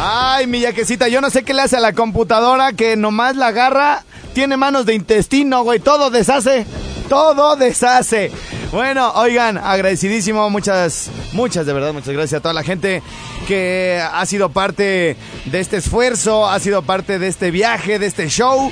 Ay, 0.00 0.46
mi 0.46 0.60
yaquecita, 0.60 1.08
yo 1.08 1.20
no 1.20 1.28
sé 1.28 1.42
qué 1.42 1.54
le 1.54 1.62
hace 1.62 1.76
a 1.76 1.80
la 1.80 1.92
computadora 1.92 2.72
que 2.72 2.96
nomás 2.96 3.36
la 3.36 3.48
agarra, 3.48 4.04
tiene 4.32 4.56
manos 4.56 4.86
de 4.86 4.94
intestino, 4.94 5.64
güey, 5.64 5.80
todo 5.80 6.10
deshace, 6.10 6.66
todo 7.08 7.56
deshace. 7.56 8.30
Bueno, 8.70 9.12
oigan, 9.14 9.56
agradecidísimo, 9.56 10.50
muchas, 10.50 11.10
muchas, 11.32 11.64
de 11.64 11.72
verdad, 11.72 11.94
muchas 11.94 12.12
gracias 12.12 12.38
a 12.38 12.42
toda 12.42 12.52
la 12.52 12.62
gente 12.62 13.02
que 13.46 13.98
ha 14.12 14.26
sido 14.26 14.50
parte 14.50 15.16
de 15.46 15.60
este 15.60 15.78
esfuerzo, 15.78 16.46
ha 16.46 16.60
sido 16.60 16.82
parte 16.82 17.18
de 17.18 17.28
este 17.28 17.50
viaje, 17.50 17.98
de 17.98 18.04
este 18.04 18.28
show. 18.28 18.70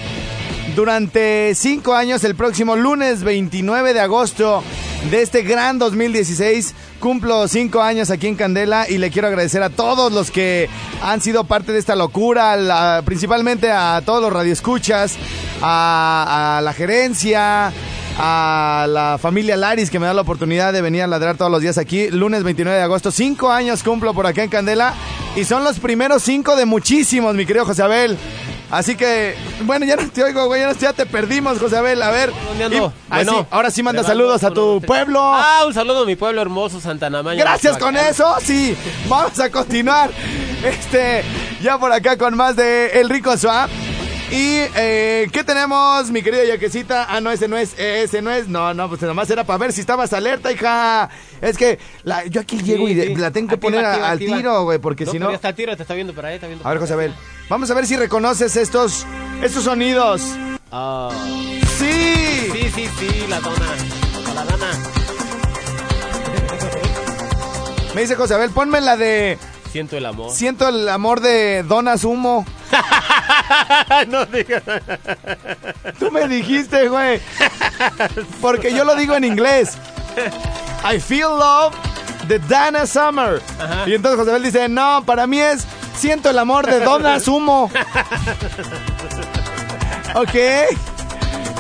Durante 0.75 1.55
cinco 1.55 1.95
años, 1.95 2.25
el 2.25 2.35
próximo 2.35 2.77
lunes 2.77 3.23
29 3.23 3.95
de 3.95 4.01
agosto 4.01 4.63
de 5.11 5.23
este 5.23 5.41
gran 5.41 5.79
2016, 5.79 6.75
cumplo 7.01 7.49
cinco 7.49 7.81
años 7.81 8.11
aquí 8.11 8.27
en 8.27 8.35
Candela 8.35 8.87
y 8.91 8.99
le 8.99 9.11
quiero 9.11 9.29
agradecer 9.29 9.63
a 9.63 9.71
todos 9.71 10.13
los 10.13 10.31
que 10.31 10.69
han 11.03 11.23
sido 11.23 11.45
parte 11.45 11.73
de 11.73 11.79
esta 11.79 11.97
locura, 11.97 13.01
principalmente 13.07 13.71
a 13.71 14.03
todos 14.05 14.21
los 14.21 14.31
radioescuchas, 14.31 15.17
a 15.63 16.61
la 16.63 16.73
gerencia, 16.75 17.73
a 18.19 18.87
la 18.89 19.19
familia 19.21 19.57
Laris 19.57 19.91
que 19.91 19.99
me 19.99 20.07
da 20.07 20.15
la 20.15 20.23
oportunidad 20.23 20.73
de 20.73 20.81
venir 20.83 21.03
a 21.03 21.07
ladrar 21.07 21.37
todos 21.37 21.51
los 21.51 21.61
días 21.61 21.79
aquí. 21.79 22.09
Lunes 22.11 22.43
29 22.43 22.77
de 22.79 22.83
agosto, 22.85 23.11
cinco 23.11 23.51
años 23.51 23.83
cumplo 23.83 24.15
por 24.15 24.27
acá 24.27 24.43
en 24.43 24.51
Candela 24.51 24.95
y 25.35 25.45
son 25.45 25.65
los 25.65 25.79
primeros 25.79 26.23
cinco 26.23 26.57
de 26.57 26.65
muchísimos, 26.67 27.35
mi 27.35 27.45
querido 27.47 27.67
José 27.67 27.83
Abel. 27.83 28.17
Así 28.69 28.97
que, 28.97 29.37
bueno, 29.61 29.87
ya 29.87 29.95
no 29.95 30.09
te 30.11 30.25
oigo, 30.25 30.47
güey, 30.47 30.61
ya, 30.63 30.67
no- 30.69 30.75
ya 30.75 30.93
te 30.93 31.07
perdimos, 31.07 31.59
José 31.61 31.77
Abel. 31.77 32.03
A 32.03 32.11
ver, 32.11 32.33
¿Dónde 32.49 32.65
ando? 32.65 32.77
y- 32.77 32.81
ah, 32.81 32.93
Bueno, 33.17 33.47
ahora 33.53 33.71
sí 33.71 33.81
manda 33.83 34.03
saludos 34.03 34.43
a 34.43 34.51
tu 34.51 34.81
pueblo. 34.81 35.21
Ah, 35.23 35.63
un 35.69 35.73
saludo 35.73 36.03
a 36.03 36.07
mi 36.07 36.17
pueblo 36.17 36.43
hermoso, 36.43 36.81
Santa 36.81 37.09
Namaña. 37.09 37.39
Gracias 37.45 37.79
con 37.79 37.97
eso, 37.97 38.35
sí. 38.43 38.77
Vamos 39.09 39.39
a 39.39 39.51
continuar. 39.51 40.11
Este, 40.65 41.23
ya 41.63 41.79
por 41.79 41.93
acá 41.93 42.17
con 42.19 42.35
más 42.37 42.57
de 42.57 42.89
El 43.01 43.09
Rico 43.09 43.37
Suá. 43.37 43.69
Y, 44.31 44.59
eh, 44.75 45.29
¿qué 45.33 45.45
tenemos, 45.45 46.11
mi 46.11 46.21
querida 46.21 46.45
Yaquecita? 46.45 47.07
Ah, 47.09 47.21
no, 47.21 47.31
ese 47.31 47.47
no 47.47 47.57
es, 47.57 47.79
ese 47.79 48.23
no 48.23 48.31
es. 48.33 48.49
No, 48.49 48.75
no, 48.75 48.89
pues 48.89 49.01
nomás 49.03 49.31
era 49.31 49.45
para 49.45 49.59
ver 49.59 49.73
si 49.73 49.81
estabas 49.81 50.13
alerta, 50.13 50.51
hija. 50.51 51.09
Es 51.41 51.57
que 51.57 51.79
la- 52.03 52.25
yo 52.27 52.41
aquí 52.41 52.61
llego 52.61 52.89
y 52.89 52.95
Sí, 53.01 53.15
la 53.15 53.31
tengo 53.31 53.49
que 53.49 53.57
poner 53.57 53.85
activa, 53.85 54.07
al 54.09 54.13
activa. 54.15 54.37
tiro, 54.37 54.65
güey, 54.65 54.79
porque 54.81 55.05
No, 55.05 55.13
si 55.13 55.19
no... 55.21 55.31
está 55.31 55.51
el 55.51 55.55
tiro, 55.55 55.77
te 55.77 55.83
está 55.83 55.95
viendo 55.95 56.13
por 56.13 56.27
ahí, 56.27 56.35
está 56.35 56.49
viendo 56.49 56.67
A 56.67 56.71
ver, 56.71 56.79
por 56.81 56.89
José 56.89 56.95
ahí. 56.95 57.07
Abel, 57.07 57.15
vamos 57.49 57.71
a 57.71 57.75
ver 57.75 57.87
si 57.87 57.97
reconoces 57.97 58.57
estos, 58.57 59.07
estos 59.43 59.63
sonidos. 59.63 60.23
Ah, 60.73 61.09
¡Sí! 61.79 62.51
sí, 62.53 62.71
sí, 62.75 62.89
sí, 62.99 63.27
la 63.29 63.39
dona. 63.41 63.67
La 64.35 64.45
dona. 64.45 64.67
Me 67.95 68.01
dice 68.03 68.17
José 68.17 68.35
Abel, 68.35 68.51
ponme 68.51 68.81
la 68.81 68.97
de 68.97 69.39
Siento 69.77 69.99
el 69.99 70.07
amor. 70.07 70.33
Siento 70.33 70.69
el 70.69 70.89
amor 70.89 71.21
de 71.21 71.63
Dona 71.63 71.99
Sumo. 71.99 72.47
no 74.09 74.25
digas. 74.25 74.63
Tú 75.99 76.11
me 76.11 76.27
dijiste, 76.29 76.89
güey. 76.89 77.21
Porque 78.41 78.73
yo 78.73 78.87
lo 78.87 78.95
digo 78.95 79.15
en 79.17 79.25
inglés. 79.25 79.77
I 80.83 80.99
feel 80.99 81.29
love 81.29 81.75
de 82.27 82.39
Dana 82.39 82.87
Summer. 82.87 83.43
Ajá. 83.61 83.85
Y 83.87 83.93
entonces 83.93 84.19
José 84.19 84.31
Abel 84.31 84.45
dice, 84.45 84.67
no, 84.71 85.05
para 85.05 85.27
mí 85.27 85.41
es 85.41 85.67
Siento 85.95 86.31
el 86.31 86.39
amor 86.39 86.65
de 86.65 86.81
Dona 86.81 87.21
Sumo. 87.21 87.65
ok. 90.15 90.35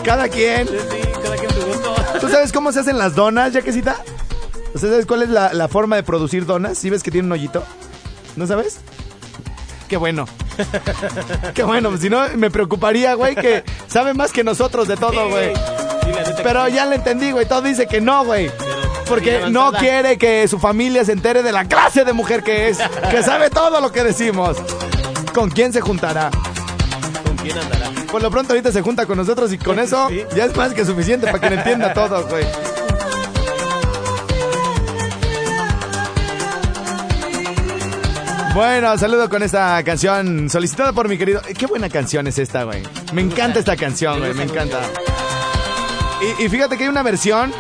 Cada 0.03 0.31
quien. 0.31 0.69
Sí, 0.69 0.75
cada 1.23 1.37
quien 1.37 1.51
tu 1.53 1.67
gusto. 1.67 1.95
¿Tú 2.19 2.31
sabes 2.31 2.51
cómo 2.51 2.73
se 2.73 2.81
hacen 2.81 2.97
las 2.97 3.15
donas, 3.15 3.53
Yaquecita? 3.53 3.97
¿O 4.75 4.79
sea, 4.79 4.89
¿Sabes 4.89 5.05
cuál 5.05 5.23
es 5.23 5.29
la, 5.29 5.53
la 5.53 5.69
forma 5.69 5.97
de 5.97 6.03
producir 6.03 6.47
donas? 6.47 6.79
¿Sí 6.79 6.89
ves 6.89 7.03
que 7.03 7.11
tiene 7.11 7.27
un 7.27 7.33
hoyito? 7.33 7.63
¿No 8.37 8.47
sabes? 8.47 8.79
Qué 9.89 9.97
bueno. 9.97 10.27
Qué 11.55 11.63
bueno, 11.63 11.97
si 11.97 12.11
no 12.11 12.29
me 12.37 12.51
preocuparía, 12.51 13.15
güey, 13.15 13.35
que 13.35 13.65
sabe 13.89 14.15
más 14.15 14.33
que 14.33 14.45
nosotros 14.45 14.89
de 14.89 14.97
todo, 14.97 15.29
güey. 15.29 15.53
Pero 16.43 16.69
ya 16.69 16.87
le 16.87 16.97
entendí, 16.97 17.33
güey. 17.33 17.47
Todo 17.47 17.63
dice 17.63 17.87
que 17.87 18.01
no, 18.01 18.25
güey. 18.25 18.51
Porque 19.09 19.45
no 19.51 19.73
quiere 19.73 20.19
que 20.19 20.49
su 20.49 20.59
familia 20.59 21.05
se 21.05 21.13
entere 21.13 21.43
de 21.43 21.53
la 21.53 21.67
clase 21.67 22.05
de 22.05 22.13
mujer 22.13 22.43
que 22.43 22.69
es. 22.69 22.79
Que 23.11 23.23
sabe 23.23 23.51
todo 23.51 23.81
lo 23.81 23.93
que 23.93 24.03
decimos. 24.03 24.57
¿Con 25.33 25.51
quién 25.51 25.73
se 25.73 25.81
juntará? 25.81 26.31
¿Con 27.25 27.37
quién 27.37 27.57
andará? 27.59 27.91
Por 28.11 28.23
lo 28.23 28.31
pronto 28.31 28.53
ahorita 28.53 28.73
se 28.73 28.83
junta 28.83 29.07
con 29.07 29.19
nosotros 29.19 29.53
y 29.53 29.59
con 29.59 29.79
eso 29.79 30.09
ya 30.35 30.45
es 30.45 30.57
más 30.57 30.73
que 30.75 30.85
suficiente 30.85 31.27
para 31.27 31.39
que 31.39 31.51
le 31.51 31.57
entienda 31.57 31.93
todo, 31.93 32.27
güey. 32.27 32.45
Bueno, 38.57 38.97
saludo 38.97 39.29
con 39.29 39.43
esta 39.43 39.83
canción 39.85 40.49
solicitada 40.49 40.95
por 40.95 41.11
mi 41.11 41.19
querido. 41.19 41.43
Qué 41.59 41.67
buena 41.67 41.91
canción 41.91 42.27
es 42.27 42.39
esta, 42.39 42.65
güey. 42.65 42.83
Me 43.13 43.21
encanta 43.21 43.59
esta 43.59 43.77
canción, 43.77 44.19
güey. 44.19 44.33
Me 44.33 44.45
encanta. 44.45 44.81
Y, 46.39 46.45
y 46.45 46.49
fíjate 46.49 46.79
que 46.79 46.85
hay 46.85 46.89
una 46.89 47.03
versión. 47.03 47.53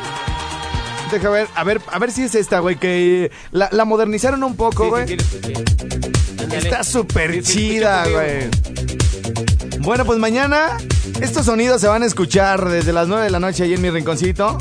Deja 1.13 1.29
ver, 1.29 1.49
a 1.55 1.65
ver, 1.65 1.83
a 1.93 1.99
ver 1.99 2.11
si 2.13 2.23
es 2.23 2.35
esta, 2.35 2.61
güey, 2.61 2.77
que 2.77 3.31
la, 3.51 3.69
la 3.73 3.85
modernizaron 3.85 4.43
un 4.43 4.57
poco, 4.57 4.89
güey. 4.89 5.07
sí, 5.07 5.17
sí, 5.19 5.41
sí, 5.45 5.53
sí. 5.55 6.43
Ándale. 6.45 6.57
Está 6.57 6.83
súper 6.83 7.43
chida, 7.43 8.09
güey. 8.09 8.49
Bueno, 9.81 10.07
pues 10.07 10.19
mañana 10.19 10.79
estos 11.21 11.45
sonidos 11.45 11.83
se 11.83 11.89
van 11.89 12.05
a 12.05 12.07
escuchar 12.07 12.71
desde 12.71 12.95
las 12.95 13.07
9 13.07 13.25
de 13.25 13.31
la 13.31 13.39
noche 13.39 13.65
ahí 13.65 13.75
en 13.75 13.83
mi 13.83 13.91
rinconcito. 13.91 14.57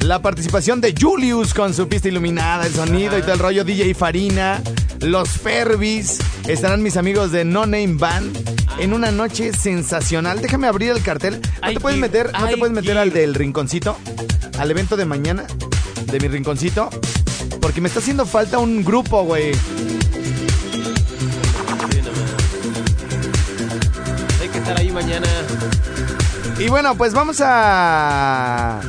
La 0.00 0.20
participación 0.22 0.80
de 0.80 0.92
Julius 1.00 1.54
con 1.54 1.72
su 1.72 1.88
pista 1.88 2.08
iluminada, 2.08 2.66
el 2.66 2.74
sonido 2.74 3.16
y 3.16 3.22
todo 3.22 3.34
el 3.34 3.38
rollo, 3.38 3.62
DJ 3.62 3.94
Farina, 3.94 4.60
los 5.00 5.30
Fervis, 5.30 6.18
estarán 6.46 6.82
mis 6.82 6.96
amigos 6.96 7.30
de 7.32 7.44
No 7.44 7.66
Name 7.66 7.94
Band 7.94 8.36
en 8.78 8.92
una 8.92 9.10
noche 9.10 9.52
sensacional. 9.52 10.40
Déjame 10.40 10.66
abrir 10.66 10.90
el 10.90 11.02
cartel. 11.02 11.40
¿No 11.62 11.72
te 11.72 11.80
puedes 11.80 11.98
meter, 11.98 12.32
no 12.32 12.46
te 12.46 12.56
puedes 12.56 12.74
meter 12.74 12.98
al 12.98 13.12
del 13.12 13.34
rinconcito? 13.34 13.96
Al 14.58 14.70
evento 14.70 14.96
de 14.96 15.04
mañana 15.04 15.44
de 16.06 16.20
mi 16.20 16.28
rinconcito. 16.28 16.90
Porque 17.60 17.80
me 17.80 17.88
está 17.88 18.00
haciendo 18.00 18.26
falta 18.26 18.58
un 18.58 18.84
grupo, 18.84 19.22
güey. 19.24 19.52
Hay 24.40 24.48
que 24.48 24.58
estar 24.58 24.78
ahí 24.78 24.90
mañana. 24.90 25.28
Y 26.58 26.68
bueno, 26.68 26.96
pues 26.96 27.14
vamos 27.14 27.40
a 27.40 28.80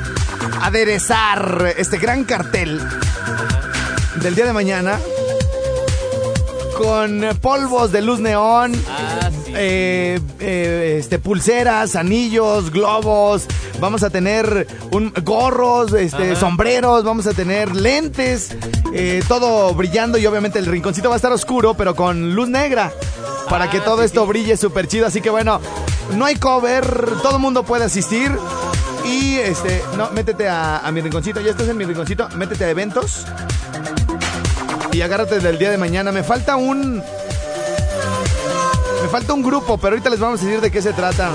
aderezar 0.61 1.75
este 1.77 1.97
gran 1.97 2.23
cartel 2.23 2.81
del 4.21 4.35
día 4.35 4.45
de 4.45 4.53
mañana 4.53 4.99
con 6.79 7.21
polvos 7.41 7.91
de 7.91 8.01
luz 8.01 8.19
neón, 8.21 8.71
Ah, 8.89 9.29
sí. 9.45 9.51
eh, 9.55 10.19
eh, 10.39 10.95
este, 10.99 11.19
pulseras, 11.19 11.95
anillos, 11.97 12.71
globos. 12.71 13.45
Vamos 13.81 14.03
a 14.03 14.09
tener 14.09 14.65
un, 14.91 15.13
gorros, 15.23 15.91
este, 15.93 16.31
Ajá. 16.31 16.39
sombreros, 16.39 17.03
vamos 17.03 17.27
a 17.27 17.33
tener 17.33 17.75
lentes, 17.75 18.55
eh, 18.93 19.21
todo 19.27 19.73
brillando 19.73 20.17
y 20.17 20.25
obviamente 20.25 20.57
el 20.59 20.65
rinconcito 20.67 21.09
va 21.09 21.15
a 21.15 21.17
estar 21.17 21.31
oscuro, 21.33 21.73
pero 21.73 21.95
con 21.95 22.33
luz 22.33 22.47
negra. 22.47 22.91
Para 23.49 23.65
Ah, 23.65 23.69
que 23.69 23.79
todo 23.81 23.99
sí, 23.99 24.05
esto 24.05 24.21
sí. 24.23 24.27
brille 24.29 24.55
súper 24.57 24.87
chido. 24.87 25.05
Así 25.07 25.21
que 25.21 25.29
bueno, 25.29 25.59
no 26.15 26.23
hay 26.25 26.35
cover, 26.35 26.85
todo 27.21 27.35
el 27.35 27.39
mundo 27.41 27.63
puede 27.63 27.83
asistir. 27.85 28.31
Y 29.05 29.35
este, 29.37 29.81
no, 29.97 30.11
métete 30.11 30.47
a, 30.47 30.79
a 30.79 30.91
mi 30.91 31.01
rinconcito, 31.01 31.41
ya 31.41 31.51
estás 31.51 31.67
en 31.67 31.75
mi 31.77 31.83
rinconcito, 31.85 32.29
métete 32.35 32.65
a 32.65 32.69
eventos. 32.69 33.25
Y 34.91 35.01
agárrate 35.01 35.39
del 35.39 35.57
día 35.57 35.69
de 35.71 35.77
mañana. 35.77 36.11
Me 36.11 36.23
falta 36.23 36.55
un. 36.55 36.97
Me 39.01 39.07
falta 39.09 39.33
un 39.33 39.41
grupo, 39.43 39.77
pero 39.77 39.93
ahorita 39.95 40.09
les 40.09 40.19
vamos 40.19 40.41
a 40.41 40.45
decir 40.45 40.61
de 40.61 40.71
qué 40.71 40.81
se 40.81 40.93
trata. 40.93 41.31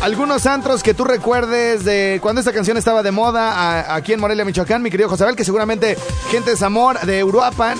algunos 0.00 0.46
antros 0.46 0.82
que 0.82 0.94
tú 0.94 1.04
recuerdes 1.04 1.84
de 1.84 2.18
cuando 2.20 2.40
esta 2.40 2.52
canción 2.52 2.76
estaba 2.76 3.04
de 3.04 3.12
moda 3.12 3.52
a- 3.52 3.94
aquí 3.94 4.12
en 4.12 4.18
Morelia, 4.20 4.44
Michoacán, 4.44 4.82
mi 4.82 4.90
querido 4.90 5.08
Josabel, 5.08 5.36
que 5.36 5.44
seguramente 5.44 5.96
gente 6.30 6.50
de 6.50 6.56
Zamor, 6.56 6.98
de 7.02 7.22
Uruapan, 7.22 7.78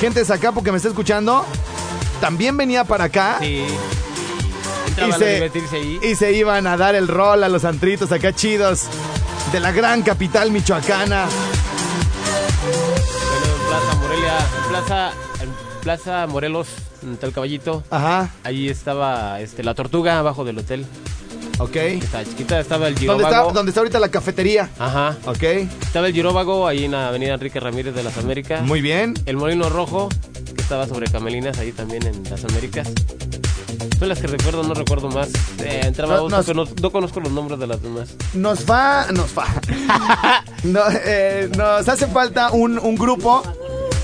gente 0.00 0.20
de 0.20 0.24
Zacapo 0.26 0.62
que 0.62 0.70
me 0.70 0.76
está 0.76 0.88
escuchando, 0.88 1.44
también 2.20 2.56
venía 2.56 2.84
para 2.84 3.04
acá. 3.04 3.38
Sí. 3.40 3.64
Y 4.96 5.12
se, 5.18 5.50
y 6.02 6.14
se 6.14 6.32
iban 6.34 6.66
a 6.68 6.76
dar 6.76 6.94
el 6.94 7.08
rol 7.08 7.42
a 7.42 7.48
los 7.48 7.64
antritos 7.64 8.12
acá 8.12 8.32
chidos 8.32 8.82
de 9.52 9.58
la 9.58 9.72
gran 9.72 10.02
capital 10.02 10.52
michoacana. 10.52 11.26
En 14.16 14.22
Plaza 14.22 14.32
Morelia, 14.32 14.38
en 14.38 14.68
Plaza, 14.70 15.12
en 15.42 15.80
Plaza 15.82 16.26
Morelos, 16.26 16.68
en 17.02 17.16
Tal 17.18 17.32
Caballito. 17.32 17.82
Ajá, 17.90 18.30
Ahí 18.44 18.68
estaba 18.68 19.40
este, 19.40 19.62
la 19.62 19.74
tortuga 19.74 20.18
abajo 20.18 20.44
del 20.44 20.58
hotel. 20.58 20.86
ok. 21.58 21.76
Estaba 21.76 22.24
chiquita, 22.24 22.60
estaba 22.60 22.88
el 22.88 22.94
¿Dónde 22.94 23.12
está, 23.24 23.28
giróvago. 23.28 23.52
¿Dónde 23.52 23.70
está 23.70 23.80
ahorita 23.80 24.00
la 24.00 24.08
cafetería? 24.10 24.70
Ajá. 24.78 25.16
Ok, 25.26 25.42
Estaba 25.42 26.06
el 26.08 26.14
giróvago 26.14 26.66
ahí 26.66 26.84
en 26.86 26.92
la 26.92 27.08
avenida 27.08 27.34
Enrique 27.34 27.60
Ramírez 27.60 27.94
de 27.94 28.02
las 28.02 28.16
Américas. 28.16 28.62
muy 28.62 28.80
bien. 28.80 29.14
El 29.26 29.36
Molino 29.36 29.68
Rojo, 29.68 30.08
que 30.54 30.62
estaba 30.62 30.86
sobre 30.86 31.08
Camelinas, 31.10 31.58
ahí 31.58 31.72
también 31.72 32.06
en 32.06 32.22
las 32.30 32.42
Américas. 32.44 32.88
Son 33.98 34.08
las 34.10 34.18
que 34.18 34.26
recuerdo, 34.26 34.62
no 34.62 34.74
recuerdo 34.74 35.08
más. 35.08 35.28
Eh, 35.58 35.80
entraba 35.84 36.16
No, 36.16 36.28
nos- 36.28 36.54
no, 36.54 36.64
no 36.82 36.90
conozco 36.92 37.20
los 37.20 37.32
nombres 37.32 37.58
de 37.58 37.66
las 37.66 37.82
demás. 37.82 38.08
Nos 38.34 38.68
va, 38.68 39.06
nos 39.12 39.36
va. 39.36 39.46
No, 40.64 40.80
eh, 40.90 41.48
nos 41.56 41.88
hace 41.88 42.06
falta 42.08 42.50
un, 42.50 42.78
un 42.80 42.96
grupo. 42.96 43.42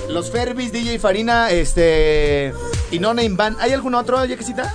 Los 0.09 0.31
Ferbis, 0.31 0.73
DJ 0.73 0.99
Farina, 0.99 1.51
este. 1.51 2.53
Y 2.91 2.99
No 2.99 3.15
Name 3.15 3.31
Band. 3.31 3.57
¿Hay 3.61 3.73
algún 3.73 3.95
otro, 3.95 4.25
Yaquisita? 4.25 4.75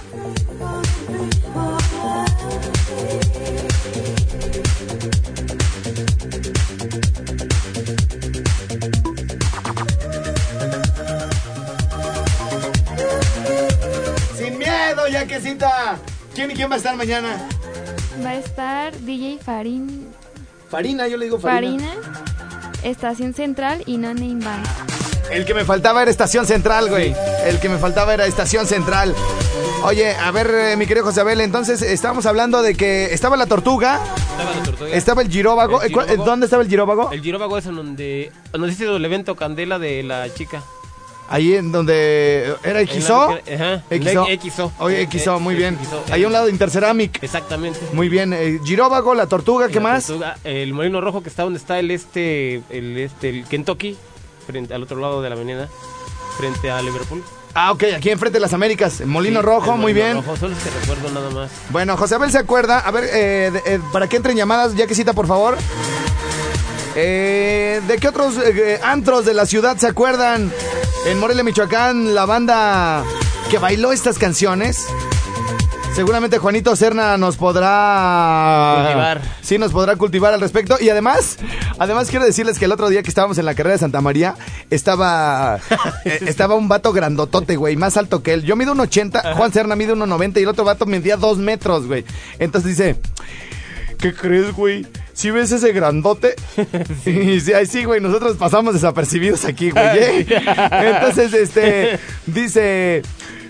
Sin 14.38 14.58
miedo, 14.58 15.08
Yaquisita. 15.12 15.98
¿Quién 16.34 16.52
y 16.52 16.54
quién 16.54 16.70
va 16.70 16.76
a 16.76 16.78
estar 16.78 16.96
mañana? 16.96 17.38
Va 18.24 18.30
a 18.30 18.36
estar 18.36 18.98
DJ 19.00 19.40
Farin, 19.44 20.08
Farina, 20.70 21.08
yo 21.08 21.18
le 21.18 21.26
digo 21.26 21.40
Farina. 21.40 21.84
Farina, 21.84 22.82
Estación 22.84 23.34
Central 23.34 23.84
y 23.86 23.98
No 23.98 24.14
Name 24.14 24.44
Band. 24.44 24.87
El 25.32 25.46
que 25.46 25.54
me 25.54 25.66
faltaba 25.66 26.02
era 26.02 26.12
Estación 26.12 26.46
Central, 26.46 26.90
güey. 26.90 27.14
El 27.46 27.60
que 27.60 27.70
me 27.70 27.78
faltaba 27.78 28.14
era 28.14 28.26
Estación 28.26 28.66
Central. 28.66 29.14
Oye, 29.84 30.12
a 30.16 30.32
ver, 30.32 30.50
eh, 30.50 30.76
mi 30.78 30.88
querido 30.88 31.06
José 31.06 31.22
Abel, 31.22 31.42
entonces 31.42 31.82
estábamos 31.82 32.26
hablando 32.26 32.62
de 32.62 32.76
que 32.76 33.14
estaba 33.14 33.38
la 33.38 33.46
tortuga, 33.46 34.00
Estaba 34.32 34.56
la 34.56 34.64
tortuga. 34.64 34.90
estaba 34.92 35.22
el 35.22 35.30
giróvago. 35.30 35.82
El 35.82 35.90
Eh, 35.90 35.94
¿cuál- 35.94 36.06
giróvago. 36.08 36.30
¿Dónde 36.30 36.46
estaba 36.46 36.64
el 36.64 36.70
giróvago? 36.70 37.12
El 37.12 37.22
giróvago 37.22 37.58
es 37.58 37.66
en 37.68 37.76
donde, 37.76 38.32
se 38.54 38.68
hizo 38.84 38.96
el 38.96 39.06
evento 39.06 39.36
Candela 39.36 39.78
de 39.80 40.02
la 40.04 40.34
chica. 40.34 40.64
Ahí 41.30 41.56
en 41.56 41.74
donde 41.74 42.56
era 42.64 42.80
XO. 42.82 43.32
Ajá. 43.54 43.84
XO. 43.90 44.26
XO. 44.42 44.72
Oye, 44.80 45.08
XO, 45.12 45.40
muy 45.42 45.56
Eh, 45.56 45.58
bien. 45.58 45.78
Ahí 46.10 46.24
a 46.24 46.28
un 46.28 46.32
lado 46.34 46.46
de 46.46 46.52
Interceramic. 46.52 47.22
Exactamente. 47.22 47.80
Muy 47.92 48.08
bien. 48.08 48.32
eh, 48.34 48.60
giróvago, 48.64 49.14
la 49.14 49.28
tortuga, 49.28 49.68
¿qué 49.68 49.76
La 49.76 49.82
más? 49.82 50.06
tortuga, 50.08 50.38
el 50.46 50.74
molino 50.74 51.02
rojo 51.02 51.22
que 51.22 51.28
está 51.30 51.44
donde 51.44 51.60
está 51.60 51.80
el 51.80 51.92
este, 51.92 52.62
el 52.70 52.98
este, 52.98 53.30
el 53.30 53.44
Kentucky, 53.46 53.98
frente 54.48 54.74
al 54.74 54.82
otro 54.82 54.98
lado 55.00 55.22
de 55.22 55.30
la 55.30 55.36
avenida, 55.36 55.70
frente 56.38 56.72
a 56.72 56.82
Liverpool. 56.82 57.24
Ah, 57.54 57.72
ok, 57.72 57.84
aquí 57.96 58.10
enfrente 58.10 58.38
de 58.38 58.40
las 58.42 58.54
Américas. 58.54 59.02
Molino 59.06 59.40
Sí, 59.42 59.46
Rojo, 59.46 59.74
el 59.74 59.80
muy 59.80 59.94
Molino 59.94 60.22
bien. 60.22 60.26
Rojo, 60.26 60.48
que 60.48 60.80
recuerdo 60.80 61.10
nada 61.12 61.30
más. 61.32 61.52
Bueno, 61.70 61.98
José 61.98 62.16
Abel 62.16 62.32
se 62.32 62.38
acuerda. 62.38 62.80
A 62.80 62.92
ver, 62.92 63.06
eh, 63.12 63.52
de- 63.52 63.76
eh, 63.76 63.80
para 63.92 64.08
que 64.08 64.18
entren 64.18 64.38
llamadas, 64.38 64.76
ya 64.76 64.86
que 64.88 64.96
cita, 64.96 65.14
por 65.14 65.28
favor. 65.28 65.58
Eh, 66.96 67.82
¿De 67.88 67.98
qué 67.98 68.08
otros 68.08 68.36
eh, 68.38 68.80
antros 68.84 69.26
de 69.26 69.34
la 69.34 69.46
ciudad 69.46 69.78
se 69.78 69.88
acuerdan? 69.88 70.52
En 71.06 71.20
Morelia, 71.20 71.44
Michoacán, 71.44 72.16
la 72.16 72.26
banda 72.26 73.04
que 73.50 73.58
bailó 73.60 73.92
estas 73.92 74.18
canciones. 74.18 74.86
Seguramente 75.98 76.38
Juanito 76.38 76.76
Serna 76.76 77.18
nos 77.18 77.38
podrá 77.38 78.84
Cultivar. 78.84 79.22
Sí, 79.42 79.58
nos 79.58 79.72
podrá 79.72 79.96
cultivar 79.96 80.32
al 80.32 80.40
respecto. 80.40 80.78
Y 80.80 80.90
además, 80.90 81.40
además 81.80 82.12
quiero 82.12 82.24
decirles 82.24 82.60
que 82.60 82.66
el 82.66 82.72
otro 82.72 82.88
día 82.90 83.02
que 83.02 83.10
estábamos 83.10 83.40
en 83.40 83.46
la 83.46 83.56
carrera 83.56 83.74
de 83.74 83.80
Santa 83.80 84.00
María, 84.00 84.36
estaba 84.70 85.60
eh, 86.06 86.20
estaba 86.28 86.54
un 86.54 86.68
vato 86.68 86.94
grandotote, 86.94 87.56
güey, 87.56 87.78
más 87.78 87.98
alto 87.98 88.22
que 88.22 88.34
él. 88.34 88.44
Yo 88.44 88.56
mido 88.56 88.74
un 88.74 88.80
80, 88.80 89.34
Juan 89.38 89.52
Serna 89.52 89.76
mide 89.76 89.96
1.90 89.96 90.40
y 90.40 90.44
el 90.44 90.50
otro 90.50 90.66
vato 90.66 90.86
medía 90.86 91.18
2 91.18 91.40
metros, 91.40 91.88
güey. 91.88 92.06
Entonces 92.38 92.78
dice, 92.78 92.98
¿qué 93.98 94.14
crees, 94.14 94.54
güey? 94.54 94.86
¿Sí 95.14 95.32
ves 95.32 95.52
ese 95.52 95.72
grandote? 95.72 96.36
Y 97.08 97.12
dice, 97.12 97.56
ay, 97.56 97.66
sí, 97.66 97.86
güey, 97.86 98.02
nosotros 98.02 98.38
pasamos 98.38 98.76
desapercibidos 98.76 99.46
aquí, 99.46 99.72
güey. 99.72 99.98
¿eh?". 99.98 100.28
Entonces, 100.94 101.34
este, 101.34 101.98
dice, 102.28 103.02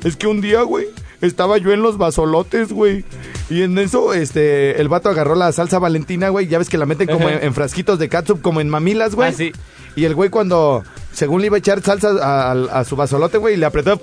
es 0.06 0.16
que 0.16 0.28
un 0.28 0.40
día, 0.40 0.62
güey, 0.62 0.86
estaba 1.22 1.58
yo 1.58 1.72
en 1.72 1.82
los 1.82 1.98
basolotes, 1.98 2.72
güey. 2.72 3.04
Y 3.50 3.64
en 3.64 3.78
eso, 3.78 4.14
este, 4.14 4.80
el 4.82 4.90
vato 4.90 5.10
agarró 5.10 5.36
la 5.36 5.52
salsa 5.52 5.80
valentina, 5.80 6.30
güey. 6.30 6.48
Ya 6.48 6.58
ves 6.60 6.70
que 6.70 6.78
la 6.78 6.86
meten 6.86 7.08
como 7.08 7.30
en, 7.30 7.44
en 7.44 7.54
frasquitos 7.54 8.00
de 8.00 8.10
catsup, 8.10 8.42
como 8.42 8.62
en 8.62 8.70
mamilas, 8.70 9.16
güey. 9.16 9.30
Ah, 9.30 9.34
sí. 9.34 9.52
Y 9.96 10.06
el 10.06 10.14
güey 10.16 10.30
cuando, 10.30 10.84
según 11.12 11.42
le 11.42 11.48
iba 11.48 11.56
a 11.56 11.60
echar 11.60 11.82
salsa 11.82 12.10
a, 12.22 12.52
a- 12.52 12.80
a 12.80 12.84
su 12.86 12.96
basolote, 12.96 13.38
güey, 13.38 13.58
le 13.58 13.66
apretó... 13.66 14.00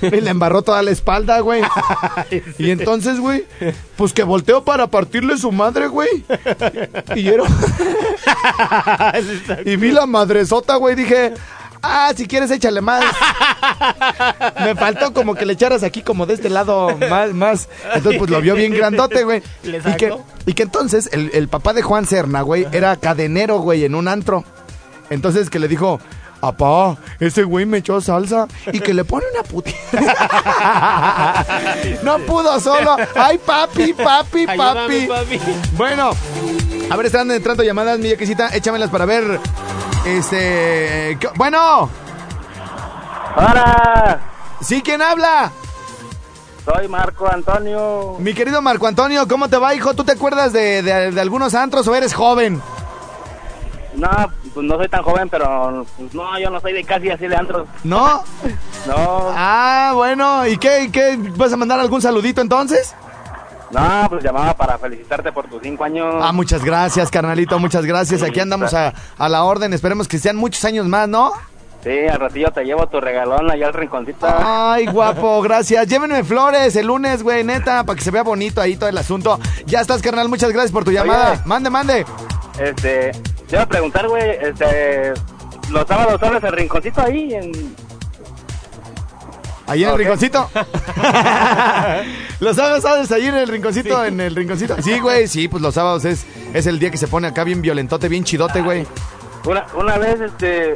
Y 0.00 0.20
le 0.20 0.30
embarró 0.30 0.62
toda 0.62 0.82
la 0.82 0.90
espalda, 0.90 1.38
güey. 1.40 1.62
Y 2.58 2.70
entonces, 2.72 3.20
güey, 3.20 3.44
pues 3.96 4.12
que 4.12 4.24
volteó 4.24 4.64
para 4.64 4.88
partirle 4.88 5.38
su 5.38 5.52
madre, 5.52 5.86
güey. 5.86 6.24
Y 7.14 7.28
era... 7.28 7.44
y 9.64 9.76
vi 9.76 9.92
la 9.92 10.06
madresota, 10.06 10.74
güey, 10.76 10.96
dije... 10.96 11.34
Ah, 11.82 12.12
si 12.16 12.26
quieres 12.26 12.50
échale 12.50 12.80
más. 12.80 13.04
Me 14.64 14.74
faltó 14.74 15.12
como 15.12 15.34
que 15.34 15.44
le 15.44 15.54
echaras 15.54 15.82
aquí 15.82 16.02
como 16.02 16.26
de 16.26 16.34
este 16.34 16.48
lado 16.48 16.96
más, 17.10 17.32
más. 17.32 17.68
Entonces 17.94 18.18
pues 18.18 18.30
lo 18.30 18.40
vio 18.40 18.54
bien 18.54 18.72
grandote, 18.72 19.24
güey. 19.24 19.42
¿Le 19.64 19.78
Y 19.78 19.96
que, 19.96 20.16
y 20.46 20.54
que 20.54 20.62
entonces 20.62 21.08
el, 21.12 21.30
el 21.34 21.48
papá 21.48 21.72
de 21.72 21.82
Juan 21.82 22.06
Serna, 22.06 22.42
güey, 22.42 22.66
era 22.72 22.96
cadenero, 22.96 23.58
güey, 23.58 23.84
en 23.84 23.94
un 23.94 24.08
antro. 24.08 24.44
Entonces 25.10 25.50
que 25.50 25.58
le 25.58 25.68
dijo, 25.68 26.00
apá, 26.40 26.96
ese 27.20 27.44
güey 27.44 27.66
me 27.66 27.78
echó 27.78 28.00
salsa 28.00 28.46
y 28.72 28.80
que 28.80 28.94
le 28.94 29.04
pone 29.04 29.24
una 29.32 29.42
puti. 29.42 29.74
no 32.02 32.18
pudo 32.20 32.58
solo. 32.60 32.96
Ay, 33.14 33.38
papi, 33.38 33.92
papi, 33.92 34.46
Ayúdame, 34.48 35.06
papi. 35.06 35.40
Bueno, 35.76 36.10
a 36.90 36.96
ver, 36.96 37.06
están 37.06 37.30
entrando 37.30 37.62
llamadas, 37.62 37.98
mi 37.98 38.10
yaquisita, 38.10 38.48
échamelas 38.54 38.90
para 38.90 39.06
ver. 39.06 39.40
Este. 40.04 41.16
¿qué- 41.20 41.28
Bueno, 41.36 41.88
Hola, 43.36 44.20
¿sí 44.60 44.82
quién 44.82 45.00
habla? 45.00 45.50
soy 46.64 46.86
Marco 46.86 47.26
Antonio. 47.32 48.16
Mi 48.18 48.34
querido 48.34 48.60
Marco 48.62 48.86
Antonio, 48.86 49.26
¿cómo 49.26 49.48
te 49.48 49.56
va, 49.56 49.74
hijo? 49.74 49.94
¿Tú 49.94 50.04
te 50.04 50.12
acuerdas 50.12 50.52
de, 50.52 50.82
de- 50.82 51.10
de 51.10 51.20
algunos 51.20 51.54
antros 51.54 51.88
o 51.88 51.94
eres 51.94 52.14
joven? 52.14 52.60
No, 53.94 54.08
pues 54.54 54.66
no 54.66 54.76
soy 54.76 54.88
tan 54.88 55.02
joven, 55.02 55.28
pero 55.28 55.84
pues, 55.98 56.14
no, 56.14 56.38
yo 56.38 56.50
no 56.50 56.60
soy 56.60 56.72
de 56.72 56.84
casi 56.84 57.10
así 57.10 57.26
de 57.26 57.36
antros. 57.36 57.66
¿No? 57.84 58.22
No, 58.86 59.30
Ah, 59.36 59.92
bueno, 59.94 60.44
¿y 60.44 60.56
qué, 60.56 60.82
y 60.82 60.90
qué? 60.90 61.16
¿Vas 61.36 61.52
a 61.52 61.56
mandar 61.56 61.78
algún 61.78 62.02
saludito 62.02 62.40
entonces? 62.40 62.96
No, 63.72 64.06
pues 64.08 64.22
llamaba 64.22 64.54
para 64.54 64.78
felicitarte 64.78 65.32
por 65.32 65.48
tus 65.48 65.62
cinco 65.62 65.84
años. 65.84 66.14
Ah, 66.20 66.32
muchas 66.32 66.64
gracias, 66.64 67.10
carnalito, 67.10 67.58
muchas 67.58 67.84
gracias. 67.86 68.22
Aquí 68.22 68.40
andamos 68.40 68.74
a, 68.74 68.92
a 69.18 69.28
la 69.28 69.44
orden, 69.44 69.72
esperemos 69.72 70.08
que 70.08 70.18
sean 70.18 70.36
muchos 70.36 70.64
años 70.64 70.86
más, 70.86 71.08
¿no? 71.08 71.32
Sí, 71.82 72.06
al 72.08 72.20
ratillo 72.20 72.52
te 72.52 72.62
llevo 72.64 72.86
tu 72.86 73.00
regalón 73.00 73.50
allá 73.50 73.66
al 73.66 73.74
rinconcito. 73.74 74.26
Ay, 74.28 74.86
guapo, 74.86 75.42
gracias. 75.42 75.86
Llévenme 75.88 76.22
flores 76.22 76.76
el 76.76 76.86
lunes, 76.86 77.24
güey, 77.24 77.42
neta, 77.42 77.82
para 77.84 77.96
que 77.96 78.04
se 78.04 78.12
vea 78.12 78.22
bonito 78.22 78.60
ahí 78.60 78.76
todo 78.76 78.88
el 78.88 78.98
asunto. 78.98 79.40
Ya 79.66 79.80
estás, 79.80 80.00
carnal, 80.00 80.28
muchas 80.28 80.52
gracias 80.52 80.70
por 80.70 80.84
tu 80.84 80.92
llamada. 80.92 81.32
Oye. 81.32 81.40
Mande, 81.44 81.70
mande. 81.70 82.06
Este, 82.60 83.10
te 83.48 83.56
iba 83.56 83.62
a 83.62 83.66
preguntar, 83.66 84.06
güey, 84.08 84.30
este, 84.42 85.12
los 85.70 85.86
sábados 85.88 86.20
sabes 86.20 86.44
el 86.44 86.52
rinconcito 86.52 87.02
ahí 87.02 87.34
en... 87.34 87.74
Ahí 89.66 89.84
en 89.84 89.90
el 89.90 89.98
rinconcito. 89.98 90.50
los 92.40 92.56
sábados, 92.56 92.82
¿sabes? 92.82 93.12
Ahí 93.12 93.26
en 93.26 93.36
el 93.36 93.48
rinconcito, 93.48 94.04
en 94.04 94.20
el 94.20 94.34
rinconcito. 94.34 94.76
Sí, 94.82 94.98
güey, 94.98 95.28
sí, 95.28 95.48
pues 95.48 95.62
los 95.62 95.74
sábados 95.74 96.04
es, 96.04 96.26
es 96.52 96.66
el 96.66 96.78
día 96.78 96.90
que 96.90 96.98
se 96.98 97.08
pone 97.08 97.28
acá 97.28 97.44
bien 97.44 97.62
violentote, 97.62 98.08
bien 98.08 98.24
chidote, 98.24 98.60
güey. 98.62 98.86
Una, 99.44 99.66
una 99.74 99.98
vez, 99.98 100.20
este, 100.20 100.74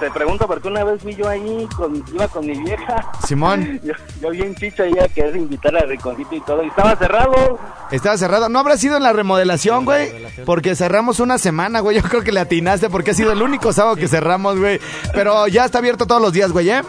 te 0.00 0.10
pregunto 0.10 0.46
porque 0.46 0.68
una 0.68 0.84
vez 0.84 1.02
fui 1.02 1.14
yo 1.14 1.28
ahí, 1.28 1.68
con, 1.76 2.04
iba 2.12 2.28
con 2.28 2.46
mi 2.46 2.56
vieja. 2.58 3.10
Simón, 3.26 3.80
Yo, 3.84 3.94
yo 4.20 4.30
bien 4.30 4.54
chicho 4.54 4.84
ella 4.84 5.08
querer 5.08 5.36
invitar 5.36 5.76
al 5.76 5.88
rinconcito 5.88 6.34
y 6.34 6.40
todo, 6.40 6.62
y 6.62 6.68
estaba 6.68 6.94
cerrado. 6.96 7.58
estaba 7.90 8.16
cerrado. 8.16 8.48
¿No 8.48 8.58
habrá 8.60 8.76
sido 8.76 8.96
en 8.96 9.02
la 9.02 9.12
remodelación, 9.12 9.84
güey? 9.84 10.12
Porque 10.44 10.76
cerramos 10.76 11.20
una 11.20 11.38
semana, 11.38 11.80
güey. 11.80 11.96
Yo 11.96 12.02
creo 12.02 12.22
que 12.22 12.32
le 12.32 12.40
atinaste 12.40 12.88
porque 12.90 13.10
ha 13.10 13.14
sido 13.14 13.32
el 13.32 13.42
único 13.42 13.72
sábado 13.72 13.96
que 13.96 14.08
cerramos, 14.08 14.58
güey. 14.58 14.80
Pero 15.12 15.48
ya 15.48 15.64
está 15.64 15.78
abierto 15.78 16.06
todos 16.06 16.22
los 16.22 16.32
días, 16.32 16.52
güey, 16.52 16.70
¿eh? 16.70 16.82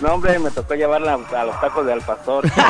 No, 0.00 0.14
hombre, 0.14 0.38
me 0.38 0.50
tocó 0.50 0.74
llevarla 0.74 1.14
a 1.14 1.44
los 1.44 1.60
tacos 1.60 1.86
de 1.86 1.92
al 1.92 2.00
pastor. 2.02 2.44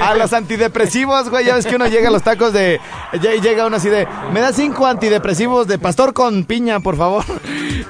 A 0.00 0.14
los 0.14 0.32
antidepresivos, 0.32 1.28
güey. 1.28 1.44
Ya 1.44 1.54
ves 1.54 1.66
que 1.66 1.76
uno 1.76 1.86
llega 1.86 2.08
a 2.08 2.10
los 2.10 2.22
tacos 2.22 2.52
de. 2.52 2.80
ya- 3.20 3.34
llega 3.34 3.66
uno 3.66 3.76
así 3.76 3.88
de. 3.88 4.08
Me 4.32 4.40
da 4.40 4.52
cinco 4.52 4.86
antidepresivos 4.86 5.66
de 5.66 5.78
pastor 5.78 6.12
con 6.14 6.44
piña, 6.44 6.80
por 6.80 6.96
favor. 6.96 7.24